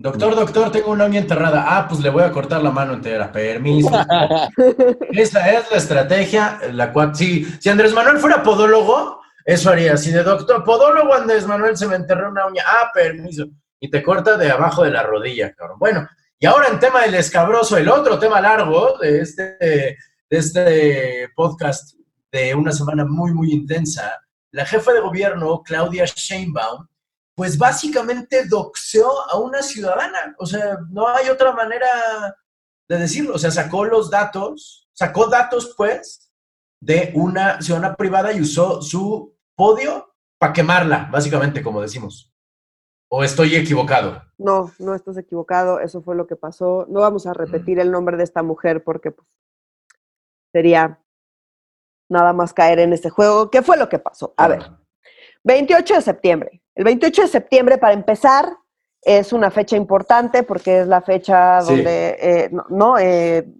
[0.00, 1.64] Doctor, doctor, tengo una uña enterrada.
[1.66, 3.32] Ah, pues le voy a cortar la mano entera.
[3.32, 3.90] Permiso.
[5.12, 9.96] Esa es la estrategia, la cual, si, si Andrés Manuel fuera podólogo, eso haría.
[9.96, 13.46] Si de doctor, podólogo Andrés Manuel se me enterró una uña, ah, permiso.
[13.80, 15.78] Y te corta de abajo de la rodilla, cabrón.
[15.78, 16.08] Bueno,
[16.38, 19.96] y ahora en tema del escabroso, el otro tema largo de este, de
[20.30, 21.94] este podcast
[22.30, 24.20] de una semana muy, muy intensa,
[24.52, 26.86] la jefa de gobierno, Claudia Sheinbaum,
[27.38, 30.34] pues básicamente doxeó a una ciudadana.
[30.40, 31.86] O sea, no hay otra manera
[32.88, 33.36] de decirlo.
[33.36, 36.32] O sea, sacó los datos, sacó datos, pues,
[36.80, 42.34] de una ciudadana privada y usó su podio para quemarla, básicamente, como decimos.
[43.08, 44.20] ¿O estoy equivocado?
[44.36, 45.78] No, no estás equivocado.
[45.78, 46.86] Eso fue lo que pasó.
[46.88, 49.28] No vamos a repetir el nombre de esta mujer porque pues,
[50.50, 51.00] sería
[52.10, 53.48] nada más caer en este juego.
[53.48, 54.34] ¿Qué fue lo que pasó?
[54.36, 54.72] A ver,
[55.44, 56.62] 28 de septiembre.
[56.78, 58.56] El 28 de septiembre, para empezar,
[59.02, 63.52] es una fecha importante porque es la fecha donde, eh, no, eh,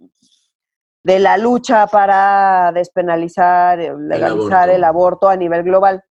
[1.03, 6.01] de la lucha para despenalizar, eh, legalizar el aborto, a nivel global.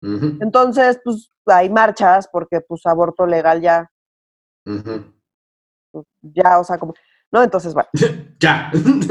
[0.00, 3.90] Entonces, pues hay marchas porque pues aborto legal ya,
[4.64, 6.94] pues, ya, o sea, como
[7.30, 7.42] ¿no?
[7.42, 7.88] Entonces, bueno.
[8.40, 9.02] ya, en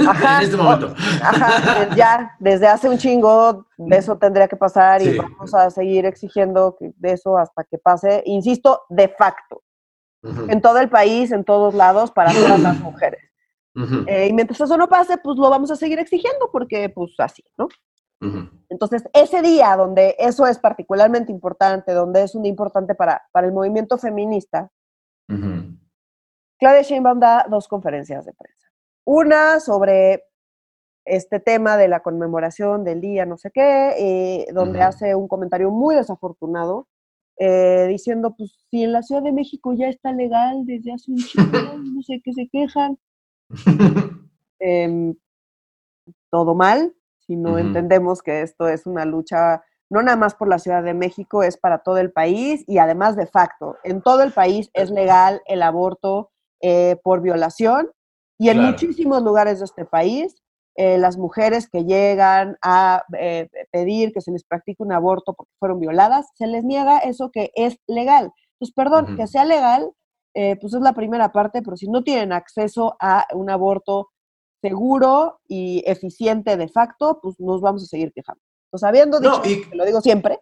[0.41, 0.93] este momento.
[1.21, 6.05] Ajá, ya, desde hace un chingo de eso tendría que pasar y vamos a seguir
[6.05, 9.63] exigiendo de eso hasta que pase, insisto, de facto,
[10.23, 13.21] en todo el país, en todos lados, para todas las mujeres.
[14.07, 17.43] Eh, y mientras eso no pase, pues lo vamos a seguir exigiendo porque, pues, así,
[17.57, 17.67] ¿no?
[18.69, 23.45] Entonces, ese día donde eso es particularmente importante, donde es un día importante para, para
[23.45, 24.71] el movimiento feminista,
[26.59, 28.67] Claudia Sheinbaum da dos conferencias de prensa.
[29.05, 30.23] Una sobre
[31.05, 35.71] este tema de la conmemoración del día no sé qué, eh, donde hace un comentario
[35.71, 36.87] muy desafortunado,
[37.37, 41.17] eh, diciendo, pues si en la Ciudad de México ya está legal desde hace un
[41.17, 41.41] chico,
[41.95, 42.97] no sé qué se quejan.
[44.59, 45.13] Em,
[46.31, 50.59] todo mal, si no entendemos que esto es una lucha no nada más por la
[50.59, 54.31] Ciudad de México, es para todo el país y además de facto, en todo el
[54.31, 56.31] país es legal el aborto
[56.61, 57.91] eh, por violación
[58.39, 60.35] y en muchísimos lugares de este país
[60.75, 65.51] eh, las mujeres que llegan a eh, pedir que se les practique un aborto porque
[65.59, 68.31] fueron violadas, se les niega eso que es legal.
[68.59, 69.91] Pues perdón, que sea legal,
[70.33, 74.09] pues es la primera parte, pero si no tienen acceso a un aborto
[74.61, 78.41] seguro y eficiente de facto, pues nos vamos a seguir quejando.
[78.69, 79.41] Pues habiendo dicho,
[79.73, 80.39] lo digo siempre,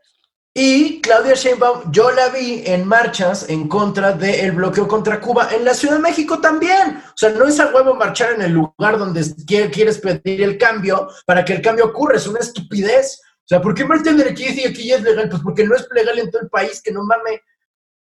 [0.57, 5.65] y Claudia Sheinbaum, yo la vi en marchas en contra del bloqueo contra Cuba en
[5.65, 6.95] la Ciudad de México también.
[6.95, 11.09] O sea, no es a huevo marchar en el lugar donde quieres pedir el cambio
[11.25, 12.15] para que el cambio ocurra.
[12.15, 13.19] Es una estupidez.
[13.21, 15.27] O sea, ¿por qué marchan aquí y aquí ya es legal?
[15.27, 17.41] Pues porque no es legal en todo el país, que no mame.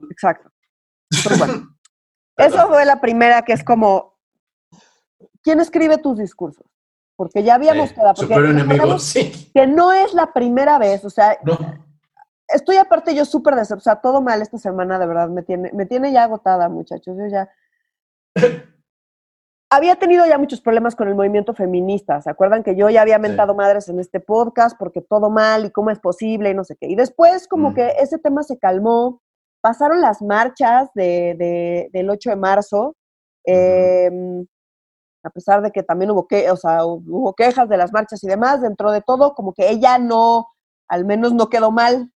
[0.10, 0.52] Exacto.
[1.38, 1.78] bueno,
[2.36, 4.20] eso fue la primera que es como,
[5.42, 6.66] ¿quién escribe tus discursos?
[7.16, 8.18] Porque ya habíamos quedado.
[8.18, 9.50] Super enemigo, sí.
[9.54, 11.58] Que no es la primera vez, o sea, no
[12.54, 15.72] estoy aparte yo súper decepcionada, o sea, todo mal esta semana, de verdad, me tiene,
[15.74, 17.50] me tiene ya agotada, muchachos, yo ya...
[19.72, 23.20] había tenido ya muchos problemas con el movimiento feminista, ¿se acuerdan que yo ya había
[23.20, 26.76] mentado madres en este podcast porque todo mal y cómo es posible y no sé
[26.76, 26.88] qué?
[26.88, 29.22] Y después como que ese tema se calmó,
[29.62, 32.98] pasaron las marchas de, del 8 de marzo,
[33.46, 34.46] em,
[35.24, 38.28] a pesar de que también hubo, que, o sea, hubo quejas de las marchas y
[38.28, 40.48] demás, dentro de todo, como que ella no,
[40.90, 42.12] al menos no quedó mal,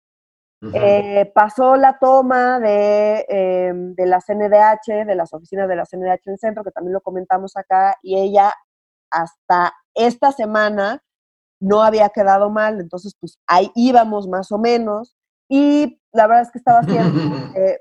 [0.74, 6.26] eh, pasó la toma de, em, de, la CNDH, de las oficinas de la CNDH
[6.26, 8.54] en el centro, que también lo comentamos acá, y ella
[9.10, 11.02] hasta esta semana
[11.60, 15.16] no había quedado mal, entonces pues ahí íbamos más o menos,
[15.48, 17.20] y la verdad es que estaba haciendo,
[17.56, 17.78] eh,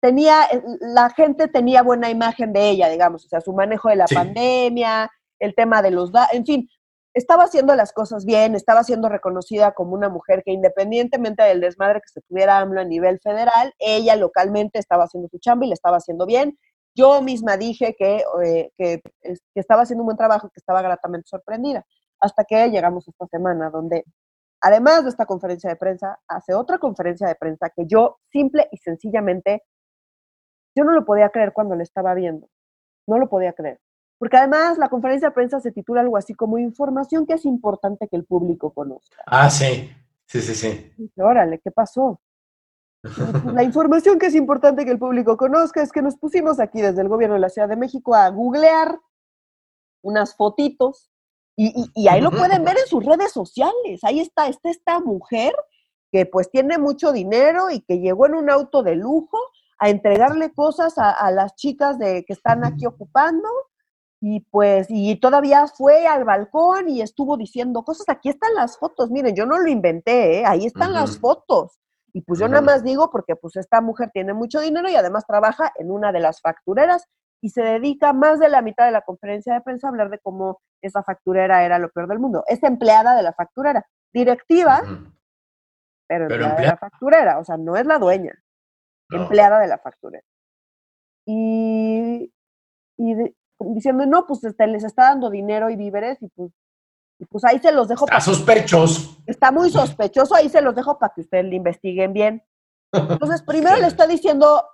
[0.00, 3.96] tenía, eh, la gente tenía buena imagen de ella, digamos, o sea, su manejo de
[3.96, 6.68] la pandemia, el tema de los, en fin,
[7.14, 12.00] estaba haciendo las cosas bien, estaba siendo reconocida como una mujer que independientemente del desmadre
[12.00, 15.74] que se tuviera AMLO a nivel federal, ella localmente estaba haciendo su chamba y le
[15.74, 16.58] estaba haciendo bien.
[16.96, 19.00] Yo misma dije que, eh, que,
[19.54, 21.84] estaba haciendo un buen trabajo, que estaba gratamente sorprendida,
[22.20, 24.04] hasta que llegamos esta semana, donde
[24.60, 28.78] además de esta conferencia de prensa, hace otra conferencia de prensa que yo simple y
[28.78, 29.62] sencillamente,
[30.76, 32.48] yo no lo podía creer cuando le estaba viendo,
[33.06, 33.78] no lo podía creer.
[34.18, 38.08] Porque además la conferencia de prensa se titula algo así como información que es importante
[38.08, 39.22] que el público conozca.
[39.26, 39.90] Ah, sí,
[40.26, 41.10] sí, sí, sí.
[41.20, 42.20] órale, ¿qué pasó?
[43.02, 46.80] Pues, la información que es importante que el público conozca es que nos pusimos aquí
[46.80, 48.98] desde el gobierno de la Ciudad de México a googlear
[50.02, 51.10] unas fotitos
[51.56, 54.02] y, y, ahí lo pueden ver en sus redes sociales.
[54.02, 55.54] Ahí está, está esta mujer
[56.10, 59.38] que pues tiene mucho dinero y que llegó en un auto de lujo
[59.78, 63.48] a entregarle cosas a, a las chicas de, que están aquí ocupando
[64.26, 68.08] y pues, y todavía fue al balcón y estuvo diciendo cosas.
[68.08, 70.44] Aquí están las fotos, miren, yo no lo inventé, ¿eh?
[70.46, 71.78] ahí están las fotos.
[72.14, 75.26] Y pues yo nada más digo porque pues esta mujer tiene mucho dinero y además
[75.26, 77.04] trabaja en una de las factureras
[77.42, 80.18] y se dedica más de la mitad de la conferencia de prensa a hablar de
[80.20, 82.44] cómo esa facturera era lo peor del mundo.
[82.46, 84.80] Es empleada de la facturera, directiva,
[86.08, 88.32] pero, empleada, de la facturera, o sea, no es la dueña,
[89.10, 90.24] empleada de la facturera.
[91.26, 92.32] Y,
[92.96, 96.52] y diciendo, no, pues este, les está dando dinero y víveres y pues,
[97.18, 98.06] y pues ahí se los dejo.
[98.06, 99.18] Está sospechoso.
[99.26, 102.42] Está muy sospechoso, ahí se los dejo para que ustedes le investiguen bien.
[102.92, 104.64] Entonces, primero le estoy diciendo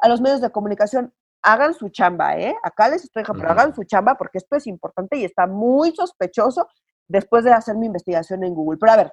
[0.00, 1.12] a los medios de comunicación,
[1.42, 2.54] hagan su chamba, ¿eh?
[2.62, 5.92] Acá les estoy diciendo, pero hagan su chamba porque esto es importante y está muy
[5.94, 6.68] sospechoso
[7.08, 8.78] después de hacer mi investigación en Google.
[8.78, 9.12] Pero a ver,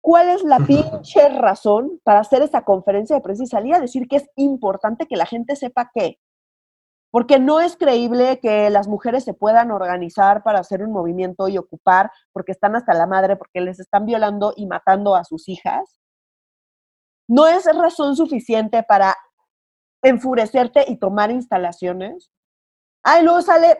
[0.00, 4.06] ¿cuál es la pinche razón para hacer esa conferencia de prensa y salir a decir
[4.08, 6.18] que es importante que la gente sepa qué?
[7.12, 11.58] Porque no es creíble que las mujeres se puedan organizar para hacer un movimiento y
[11.58, 16.00] ocupar, porque están hasta la madre, porque les están violando y matando a sus hijas.
[17.28, 19.14] No es razón suficiente para
[20.02, 22.30] enfurecerte y tomar instalaciones.
[23.04, 23.78] Ah, y luego sale,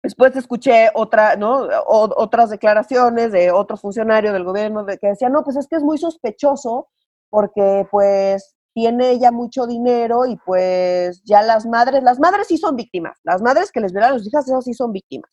[0.00, 1.66] después escuché otra, ¿no?
[1.88, 5.98] otras declaraciones de otro funcionario del gobierno que decía, no, pues es que es muy
[5.98, 6.90] sospechoso
[7.28, 12.76] porque pues tiene ya mucho dinero y pues ya las madres, las madres sí son
[12.76, 15.30] víctimas, las madres que les violan a sus hijas, esas sí son víctimas.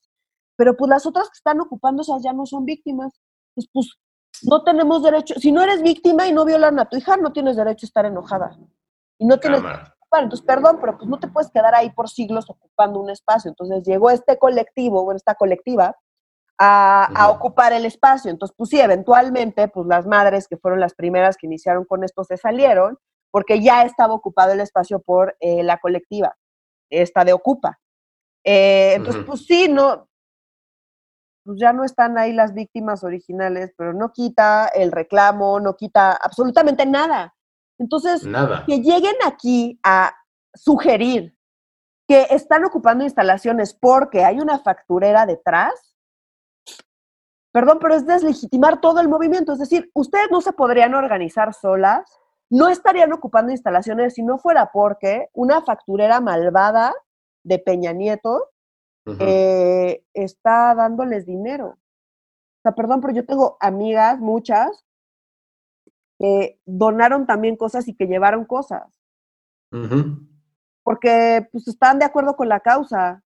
[0.58, 3.14] Pero pues las otras que están ocupando esas ya no son víctimas.
[3.56, 3.98] Pues, pues
[4.44, 7.56] no tenemos derecho, si no eres víctima y no violan a tu hija, no tienes
[7.56, 8.58] derecho a estar enojada.
[9.18, 9.62] Y no tienes
[10.12, 13.50] Entonces, perdón, pero pues no te puedes quedar ahí por siglos ocupando un espacio.
[13.50, 15.96] Entonces llegó este colectivo, bueno, esta colectiva,
[16.58, 18.30] a, a, ocupar el espacio.
[18.30, 22.24] Entonces, pues sí, eventualmente, pues las madres que fueron las primeras que iniciaron con esto
[22.26, 22.98] se salieron
[23.32, 26.36] porque ya estaba ocupado el espacio por eh, la colectiva,
[26.90, 27.80] esta de Ocupa.
[28.44, 30.10] Eh, entonces, pues sí, no,
[31.44, 36.12] pues ya no están ahí las víctimas originales, pero no quita el reclamo, no quita
[36.12, 37.36] absolutamente nada.
[37.80, 38.28] Entonces,
[38.68, 40.14] que lleguen aquí a
[40.54, 41.36] sugerir
[42.08, 45.96] que están ocupando instalaciones porque hay una facturera detrás,
[47.52, 49.54] perdón, pero es deslegitimar todo el movimiento.
[49.54, 52.12] Es decir, ustedes no se podrían organizar solas
[52.50, 56.94] no estarían ocupando instalaciones si no fuera porque una facturera malvada
[57.44, 58.50] de Peña Nieto
[59.20, 61.68] eh, está dándoles dinero.
[61.70, 64.86] O sea, perdón, pero yo tengo amigas, muchas,
[66.20, 68.84] que donaron también cosas y que llevaron cosas.
[70.84, 73.24] Porque pues están de acuerdo con la causa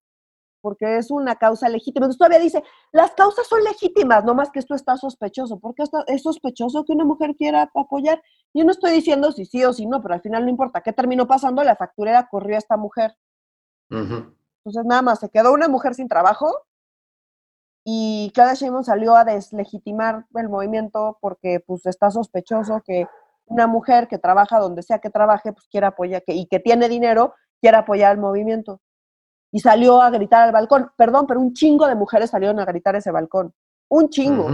[0.64, 2.06] porque es una causa legítima.
[2.06, 2.64] Entonces todavía dice,
[2.94, 5.60] las causas son legítimas, no más que esto está sospechoso.
[5.60, 8.24] ¿Por qué es sospechoso que una mujer quiera apoyar?
[8.54, 10.82] Yo no estoy diciendo si sí o si no, pero al final no importa.
[10.82, 11.64] ¿Qué terminó pasando?
[11.64, 13.16] La facturera corrió a esta mujer.
[13.90, 16.52] Entonces nada más, se quedó una mujer sin trabajo
[17.86, 23.08] y Claudia Sheinbaum salió a deslegitimar el movimiento porque pues está sospechoso que
[23.46, 26.88] una mujer que trabaja donde sea que trabaje, pues quiera apoyar, que, y que tiene
[26.88, 28.82] dinero, quiera apoyar el movimiento
[29.52, 30.92] y salió a gritar al balcón.
[30.98, 33.54] Perdón, pero un chingo de mujeres salieron a gritar ese balcón.
[33.90, 34.50] Un chingo.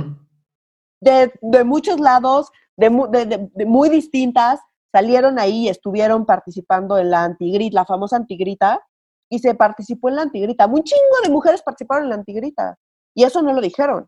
[1.00, 4.60] de, de, muchos lados, de, muy distintas,
[4.92, 8.82] salieron ahí y estuvieron participando en la antigrita, la famosa antigrita,
[9.30, 10.66] y se participó en la antigrita.
[10.66, 12.78] Un chingo de mujeres participaron en la antigrita.
[13.14, 14.08] Y eso no lo dijeron.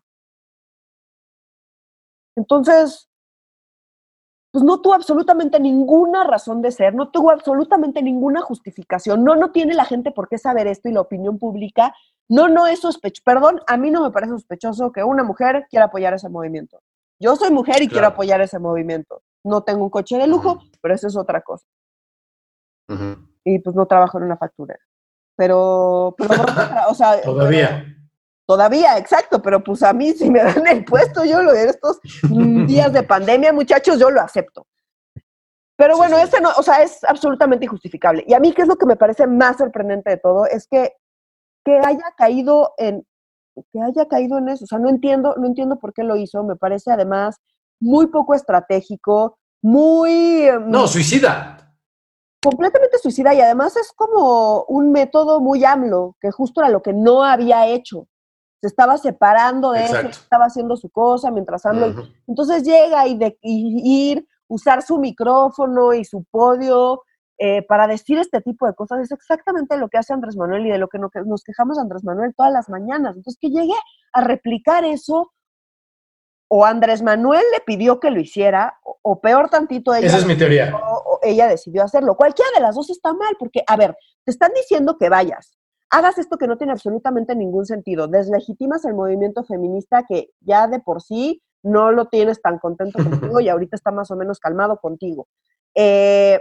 [2.36, 3.08] Entonces,
[4.52, 9.50] pues no tuvo absolutamente ninguna razón de ser, no tuvo absolutamente ninguna justificación, no, no
[9.50, 11.94] tiene la gente por qué saber esto y la opinión pública,
[12.28, 15.86] no, no es sospechoso, perdón, a mí no me parece sospechoso que una mujer quiera
[15.86, 16.80] apoyar ese movimiento.
[17.22, 19.22] Yo soy mujer y quiero apoyar ese movimiento.
[19.44, 21.64] No tengo un coche de lujo, pero eso es otra cosa.
[23.44, 24.76] Y pues no trabajo en una factura.
[25.36, 26.34] Pero, pero
[26.88, 27.20] o sea...
[27.22, 27.86] Todavía.
[28.44, 32.00] Todavía, exacto, pero pues a mí si me dan el puesto, yo lo de estos
[32.66, 34.66] días de pandemia, muchachos, yo lo acepto.
[35.76, 38.24] Pero bueno, ese no, o sea, es absolutamente injustificable.
[38.26, 40.46] Y a mí, ¿qué es lo que me parece más sorprendente de todo?
[40.46, 40.92] Es que,
[41.64, 43.06] que haya caído en,
[43.54, 44.64] que haya caído en eso.
[44.64, 46.42] O sea, no entiendo, no entiendo por qué lo hizo.
[46.44, 47.36] Me parece además
[47.80, 50.48] muy poco estratégico, muy...
[50.66, 51.74] No, suicida.
[52.42, 56.92] completamente suicida y además es como un método muy AMLO, que justo era lo que
[56.92, 58.06] no había hecho.
[58.60, 60.18] Se estaba separando de eso, Exacto.
[60.22, 62.08] estaba haciendo su cosa mientras AMLO...
[62.26, 67.02] Entonces llega y, de, y ir, usar su micrófono y su podio
[67.44, 70.70] eh, para decir este tipo de cosas es exactamente lo que hace Andrés Manuel y
[70.70, 73.16] de lo que no- que nos quejamos Andrés Manuel todas las mañanas.
[73.16, 73.74] Entonces que llegue
[74.12, 75.32] a replicar eso
[76.48, 80.26] o Andrés Manuel le pidió que lo hiciera o, o peor tantito ella Esa es
[80.26, 80.72] mi teoría.
[80.76, 82.14] o- o ella decidió hacerlo.
[82.16, 85.56] Cualquiera de las dos está mal, porque, a ver, te están diciendo que vayas,
[85.90, 90.78] hagas esto que no tiene absolutamente ningún sentido, deslegitimas el movimiento feminista que ya de
[90.80, 94.78] por sí no lo tienes tan contento contigo y ahorita está más o menos calmado
[94.78, 95.26] contigo.
[95.74, 96.40] Eh,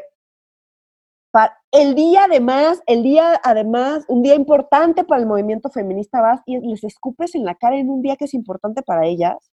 [1.71, 6.57] el día además, el día además, un día importante para el movimiento feminista vas y
[6.59, 9.51] les escupes en la cara en un día que es importante para ellas.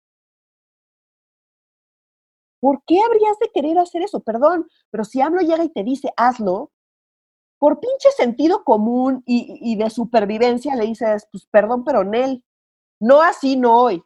[2.61, 4.20] ¿Por qué habrías de querer hacer eso?
[4.20, 6.72] Perdón, pero si AMLO llega y te dice hazlo,
[7.59, 12.45] por pinche sentido común y, y de supervivencia le dices, pues perdón, pero Nel,
[13.01, 14.03] no así, no hoy.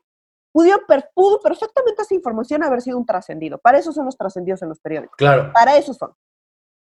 [0.53, 0.77] Pudo,
[1.14, 3.57] pudo perfectamente esa información haber sido un trascendido.
[3.59, 5.16] Para eso son los trascendidos en los periódicos.
[5.16, 5.51] Claro.
[5.55, 6.14] Para eso son.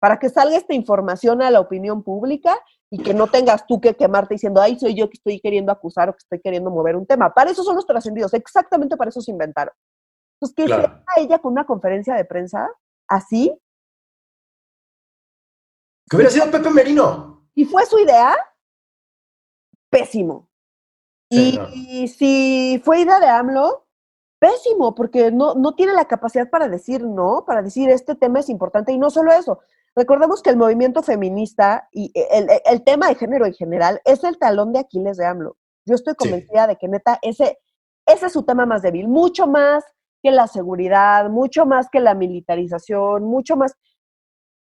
[0.02, 2.58] Para que salga esta información a la opinión pública
[2.90, 6.10] y que no tengas tú que quemarte diciendo, ay, soy yo que estoy queriendo acusar
[6.10, 7.32] o que estoy queriendo mover un tema.
[7.34, 8.34] Para eso son los trascendidos.
[8.34, 9.74] Exactamente para eso se inventaron.
[10.36, 10.88] Entonces, que Claro.
[10.88, 12.68] sea ella con una conferencia de prensa
[13.08, 13.56] así,
[16.10, 17.46] Que hubiera sido Pepe Merino.
[17.54, 18.36] y fue su idea,
[19.90, 20.50] pésimo.
[21.30, 21.68] Sí, y, no.
[21.72, 23.86] y si fue idea de AMLO,
[24.40, 28.50] pésimo, porque no, no tiene la capacidad para decir no, para decir este tema es
[28.50, 28.92] importante.
[28.92, 29.62] Y no solo eso,
[29.96, 34.24] recordemos que el movimiento feminista y el, el- el tema de género en general es
[34.24, 35.58] el talón de Aquiles de AMLO.
[35.86, 36.18] Yo estoy Sí.
[36.18, 37.58] convencida de que neta, ese,
[38.06, 39.84] ese es su tema más débil, mucho más
[40.24, 43.76] que la seguridad, mucho más que la militarización, mucho más,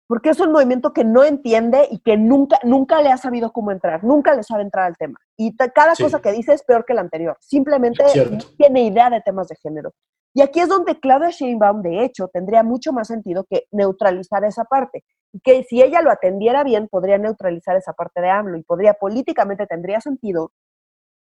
[0.09, 3.71] porque es un movimiento que no entiende y que nunca, nunca le ha sabido cómo
[3.71, 5.19] entrar, nunca le sabe entrar al tema.
[5.37, 6.01] Y cada Sí.
[6.01, 9.55] cosa que dice es peor que la anterior, simplemente no tiene idea de temas de
[9.57, 9.93] género.
[10.33, 14.63] Y aquí es donde Claudia Sheinbaum, de hecho, tendría mucho más sentido que neutralizar esa
[14.63, 15.03] parte.
[15.31, 18.95] Y que si ella lo atendiera bien, podría neutralizar esa parte de AMLO y podría,
[18.95, 20.53] políticamente tendría sentido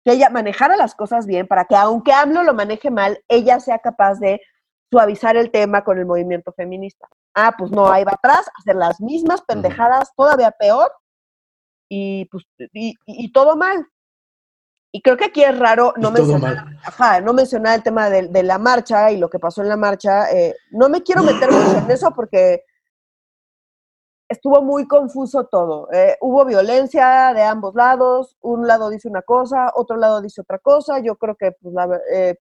[0.05, 3.81] que ella manejara las cosas bien para que aunque AMLO lo maneje mal, ella sea
[3.81, 4.41] capaz de
[4.91, 7.09] suavizar el tema con el movimiento feminista.
[7.35, 10.91] Ah, pues no, ahí va atrás, hacer las mismas pendejadas, todavía peor,
[11.89, 13.87] y pues, y, y- y todo mal.
[14.91, 18.43] Y creo que aquí es raro no mencionar, ajá, no mencionar el tema de, de
[18.43, 20.31] la marcha y lo que pasó en la marcha.
[20.33, 22.65] eh, no me quiero meter mucho en eso porque
[24.31, 25.89] estuvo muy confuso todo.
[25.93, 30.59] Eh, hubo violencia de ambos lados, un lado dice una cosa, otro lado dice otra
[30.59, 31.01] cosa.
[31.01, 32.37] Yo creo que, pues, la eh,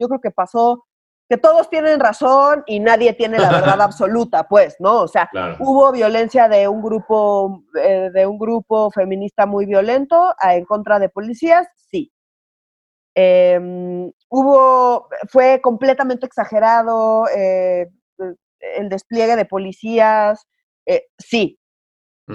[0.00, 0.84] yo creo que pasó
[1.28, 5.02] que todos tienen razón y nadie tiene la verdad absoluta, pues, ¿no?
[5.02, 5.56] O sea, Claro.
[5.60, 10.98] hubo violencia de un grupo eh, de un grupo feminista muy violento a- en contra
[10.98, 12.12] de policías, sí.
[13.14, 17.88] Em, hubo fue completamente exagerado eh,
[18.76, 20.46] el despliegue de policías,
[20.86, 21.58] eh, sí.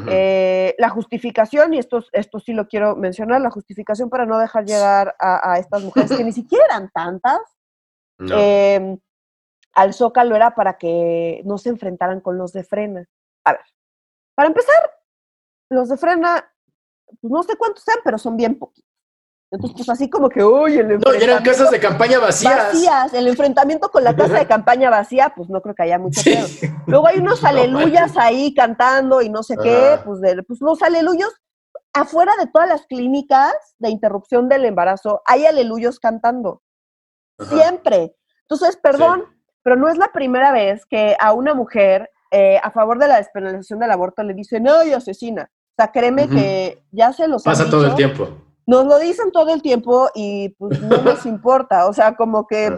[0.09, 4.65] Eh, la justificación, y esto, esto sí lo quiero mencionar, la justificación para no dejar
[4.65, 7.39] llegar a, a estas mujeres que ni siquiera eran tantas,
[8.23, 8.35] No.
[8.37, 8.97] eh,
[9.73, 13.03] al Zócalo era para que no se enfrentaran con los de Frena.
[13.45, 13.61] A ver,
[14.35, 14.75] para empezar,
[15.69, 16.47] los de Frena,
[17.21, 18.89] pues no sé cuántos sean, pero son bien poquitos.
[19.51, 22.55] Entonces, pues así como que, uy, el no, y eran enfrentamiento casas de campaña vacías.
[22.55, 26.21] vacías, el enfrentamiento con la casa de campaña vacía, pues no creo que haya mucho
[26.21, 26.31] Sí.
[26.31, 26.47] pedo.
[26.87, 30.81] Luego hay unos No aleluyas ahí cantando y no sé qué, pues, de, pues los
[30.81, 31.31] aleluyos,
[31.93, 36.63] afuera de todas las clínicas de interrupción del embarazo, hay aleluyos cantando
[37.37, 37.55] Ajá.
[37.55, 38.15] siempre.
[38.41, 39.23] Entonces, perdón,
[39.63, 43.17] pero no es la primera vez que a una mujer eh, a favor de la
[43.17, 45.51] despenalización del aborto le dicen, no, y asesina.
[45.53, 48.27] O sea, créeme que ya se los han Pasa todo el tiempo.
[48.65, 51.87] Nos lo dicen todo el tiempo y pues no nos importa.
[51.87, 52.71] O sea, como que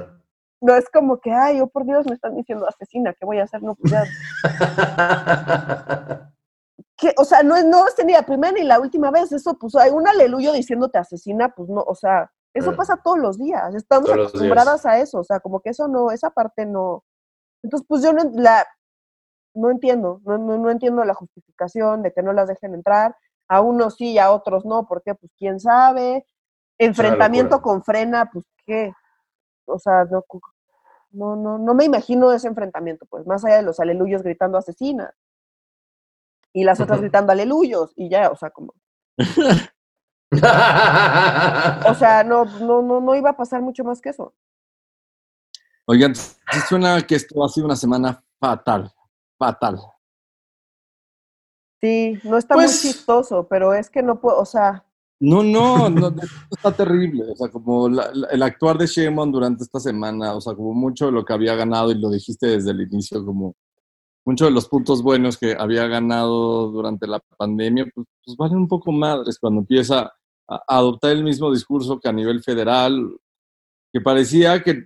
[0.61, 3.43] no es como que, ay, oh por Dios, me están diciendo asesina, ¿qué voy a
[3.43, 3.61] hacer?
[3.63, 4.03] No, pues ya.
[6.97, 7.13] ¿Qué?
[7.17, 9.31] O sea, no no es ni la primera ni la última vez.
[9.31, 13.37] Eso, pues hay un aleluyo diciéndote asesina, pues no, o sea, eso pasa todos los
[13.37, 13.75] días.
[13.75, 15.19] Estamos Todos acostumbradas a eso.
[15.19, 17.03] O sea, como que eso no, esa parte no.
[17.61, 18.65] Entonces, pues yo no, la,
[19.53, 23.15] no entiendo, no, no, no entiendo la justificación de que no las dejen entrar.
[23.49, 25.13] A unos sí a otros no, ¿por qué?
[25.15, 26.25] Pues quién sabe.
[26.77, 28.93] Enfrentamiento con frena, pues qué.
[29.65, 30.23] O sea, no,
[31.11, 35.13] no, no, no me imagino ese enfrentamiento, pues, más allá de los aleluyos gritando asesina.
[36.53, 38.73] Y las otras gritando aleluyos, y ya, o sea, como.
[41.89, 44.33] O sea, no, no, no, no iba a pasar mucho más que eso.
[45.85, 48.91] Oigan, sí suena que esto ha sido una semana fatal,
[49.37, 49.79] fatal.
[51.81, 54.83] Sí, no está Pues- muy chistoso, pero es que no puedo, o sea,
[55.19, 56.21] No, no, no, no,
[56.51, 57.23] está terrible.
[57.31, 60.73] O sea, como la- la- el actuar de Sheinbaum durante esta semana, o sea, como
[60.73, 63.55] mucho de lo que había ganado, y lo dijiste desde el inicio, como
[64.25, 68.67] muchos de los puntos buenos que había ganado durante la pandemia, pues, pues valen un
[68.67, 70.11] poco madres cuando empieza
[70.47, 73.17] a, adoptar el mismo discurso que a nivel federal,
[73.91, 74.85] que parecía que,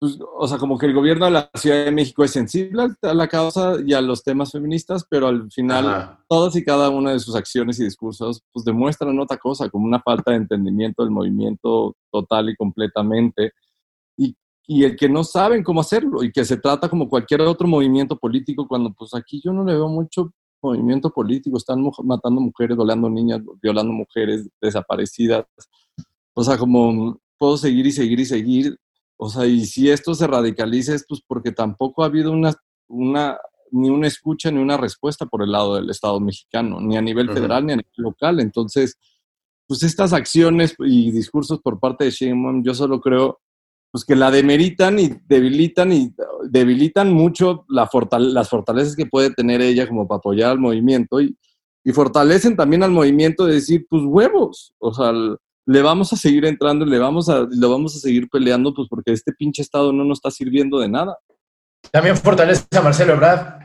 [0.00, 3.14] pues, o sea, como que el gobierno de la Ciudad de México es sensible a
[3.14, 6.24] la causa y a los temas feministas, pero al final Ajá.
[6.28, 10.00] todas y cada una de sus acciones y discursos pues demuestran otra cosa, como una
[10.00, 13.52] falta de entendimiento del movimiento total y completamente,
[14.16, 17.66] y, y el que no saben cómo hacerlo, y que se trata como cualquier otro
[17.66, 22.76] movimiento político, cuando pues aquí yo no le veo mucho movimiento político, están matando mujeres,
[22.76, 25.44] violando niñas, violando mujeres desaparecidas,
[26.34, 28.78] o sea, como puedo seguir y seguir y seguir,
[29.16, 32.54] o sea, y si esto se radicaliza es pues porque tampoco ha habido una,
[32.88, 33.38] una
[33.70, 37.28] ni una escucha ni una respuesta por el lado del Estado mexicano, ni a nivel
[37.30, 38.40] federal ni a nivel local.
[38.40, 38.96] Entonces,
[39.66, 43.40] pues estas acciones y discursos por parte de Sheinbaum, yo solo creo
[43.90, 46.14] pues que la demeritan y debilitan y
[46.50, 51.20] debilitan mucho la fortale- las fortalezas que puede tener ella como para apoyar al movimiento
[51.20, 51.36] y,
[51.84, 55.12] y fortalecen también al movimiento de decir, pues huevos, o sea,
[55.66, 58.88] le vamos a seguir entrando y le vamos a, lo vamos a seguir peleando, pues
[58.88, 61.16] porque este pinche estado no nos está sirviendo de nada.
[61.90, 63.58] También fortalece a Marcelo Ebrard.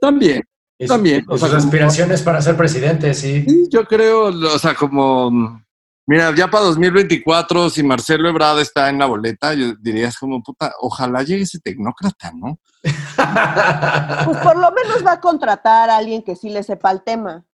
[0.00, 0.42] También,
[0.78, 3.44] y También, y o sea, sus como- aspiraciones para ser presidente, sí.
[3.46, 5.62] Sí, yo creo, o sea, como,
[6.10, 10.72] mira, ya para 2024, si Marcelo Ebrard está en la boleta, yo dirías como, puta,
[10.80, 12.58] ojalá llegue ese tecnócrata, ¿no?
[14.24, 17.44] pues por lo menos va a contratar a alguien que sí le sepa el tema.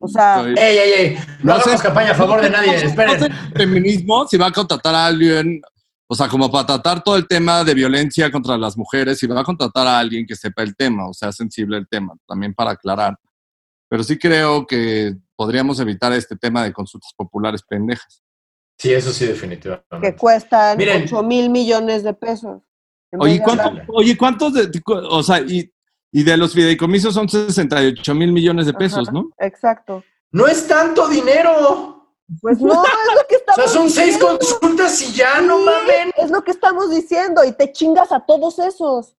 [0.00, 1.18] O sea, ¡Ey, ey, ey!
[1.44, 3.22] No, No sé- hagamos campaña a favor de nadie, No esperen.
[3.24, 5.60] el feminismo, si va a contratar a alguien,
[6.08, 9.40] o sea, como para tratar todo el tema de violencia contra las mujeres, si va
[9.40, 12.72] a contratar a alguien que sepa el tema, o sea, sensible el tema, también para
[12.72, 13.16] aclarar.
[13.88, 18.22] Pero sí creo que podríamos evitar este tema de consultas populares pendejas.
[18.76, 20.16] Sí, eso sí, que definitivamente.
[20.16, 21.04] cuestan Miren.
[21.04, 22.60] 8 mil millones de pesos.
[23.18, 25.72] Oye, ¿cuánto- oye, ¿cuántos de, o sea, y,
[26.12, 29.30] y de los fideicomisos son 68 mil millones de pesos, Ajá, ¿no?
[29.38, 30.02] Exacto.
[30.32, 31.94] No es tanto dinero.
[32.42, 34.38] Pues no, es lo que O estamos sea, son seis diciendo.
[34.38, 36.10] consultas y ya, no mamen.
[36.16, 39.14] Es lo que estamos diciendo y te chingas a todos esos.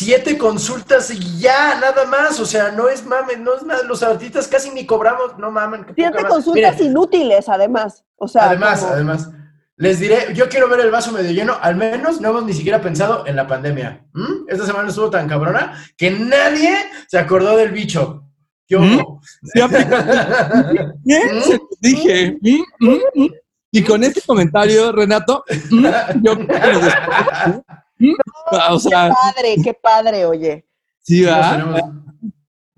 [0.00, 2.40] Siete consultas y ya, nada más.
[2.40, 3.82] O sea, no es mamen, no es nada.
[3.82, 5.84] Los artistas casi ni cobramos, no mamen.
[5.84, 8.02] qué Siete consultas inútiles, además.
[8.16, 9.28] O sea, Además, como- además,
[9.76, 12.80] les diré, yo quiero ver el vaso medio lleno, al menos no hemos ni siquiera
[12.80, 14.06] pensado en la pandemia.
[14.14, 14.48] ¿Mm?
[14.48, 16.74] Esta semana estuvo tan cabrona que nadie
[17.06, 18.24] se acordó del bicho.
[18.70, 19.20] Yo, ¿Mm?
[19.52, 22.38] Sí, aplica- Bien, se los dije.
[22.40, 23.28] Mm, mm, mm.
[23.72, 25.86] Y con este comentario, Renato, mm,
[26.22, 26.36] yo
[28.70, 30.66] o sea, padre, qué padre, oye.
[31.00, 31.80] sí, tenemos-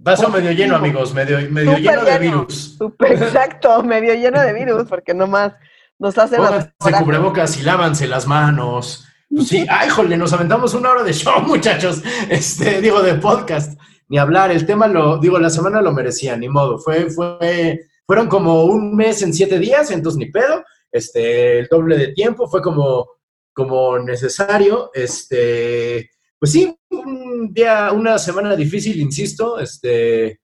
[0.05, 2.75] Vaso medio lleno, amigos, medio, medio lleno de virus.
[2.77, 5.53] Súper exacto, medio lleno de virus, porque nomás
[5.97, 7.05] nos hacen Pónganse coraje.
[7.05, 9.07] cubrebocas y lávanse las manos.
[9.31, 12.03] Pues sí, ay, jole, nos aventamos una hora de show, muchachos.
[12.29, 13.79] Este, digo, de podcast.
[14.09, 16.79] Ni hablar, el tema lo, digo, la semana lo merecía, ni modo.
[16.81, 20.65] Fue, fue, fueron como un mes en siete días, entonces ni pedo.
[20.91, 23.07] Este, el doble de tiempo fue como,
[23.53, 24.91] como necesario.
[24.95, 29.59] Este, pues sí, un día, una semana difícil, insisto.
[29.59, 30.41] Este,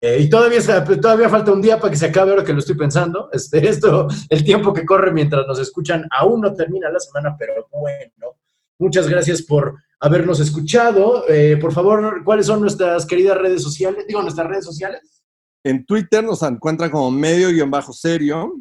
[0.00, 0.60] eh, y todavía,
[1.00, 3.28] todavía falta un día para que se acabe ahora que lo estoy pensando.
[3.32, 7.68] Este, esto, el tiempo que corre mientras nos escuchan, aún no termina la semana, pero
[7.70, 8.36] bueno.
[8.78, 11.24] Muchas gracias por habernos escuchado.
[11.28, 14.06] Eh, por favor, ¿cuáles son nuestras queridas redes sociales?
[14.06, 15.22] Digo, nuestras redes sociales.
[15.64, 18.52] En Twitter nos encuentran como medio-serio.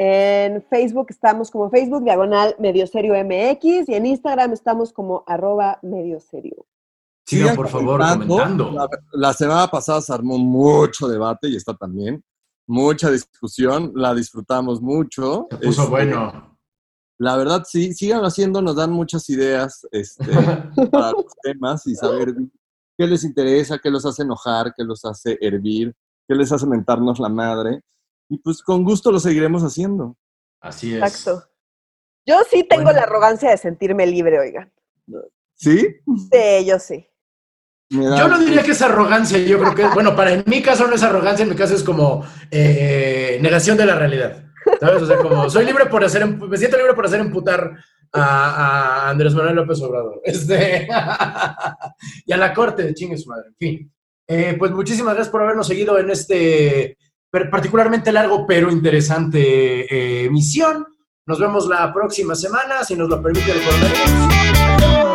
[0.00, 5.80] En Facebook estamos como Facebook, diagonal medio serio MX, y en Instagram estamos como arroba
[5.82, 6.66] medio serio.
[7.26, 8.70] Sigan, por favor, comentando.
[8.70, 12.22] La, la semana pasada se armó mucho debate y está también.
[12.68, 15.48] Mucha discusión, la disfrutamos mucho.
[15.50, 16.56] Se puso Este, bueno.
[17.18, 20.24] La verdad, sí, sigan haciendo, nos dan muchas ideas este,
[20.92, 22.36] para los temas y saber
[22.96, 25.92] qué les interesa, qué los hace enojar, qué los hace hervir,
[26.28, 27.80] qué les hace mentarnos la madre.
[28.28, 30.16] Y pues con gusto lo seguiremos haciendo.
[30.60, 31.02] Así es.
[31.02, 31.48] Exacto.
[32.26, 32.98] Yo sí tengo Bueno.
[32.98, 34.72] la arrogancia de sentirme libre, oigan.
[35.54, 35.96] ¿Sí?
[36.30, 37.08] Sí, yo sí.
[37.90, 40.94] Yo no diría que es arrogancia, yo creo que, bueno, para en mi caso no
[40.94, 44.44] es arrogancia, en mi caso es como eh, negación de la realidad.
[44.78, 45.02] ¿Sabes?
[45.02, 47.78] O sea, como soy libre por hacer, me siento libre por hacer emputar
[48.12, 50.20] a, a Andrés Manuel López Obrador.
[50.24, 50.86] Este,
[52.26, 53.48] y a la corte, chingue su madre.
[53.48, 53.92] En fin.
[54.26, 56.98] Eh, pues muchísimas gracias por habernos seguido en este
[57.30, 59.40] particularmente largo pero interesante
[59.84, 60.86] eh, emisión.
[61.26, 65.07] Nos vemos la próxima semana, si nos lo permite el coronavirus.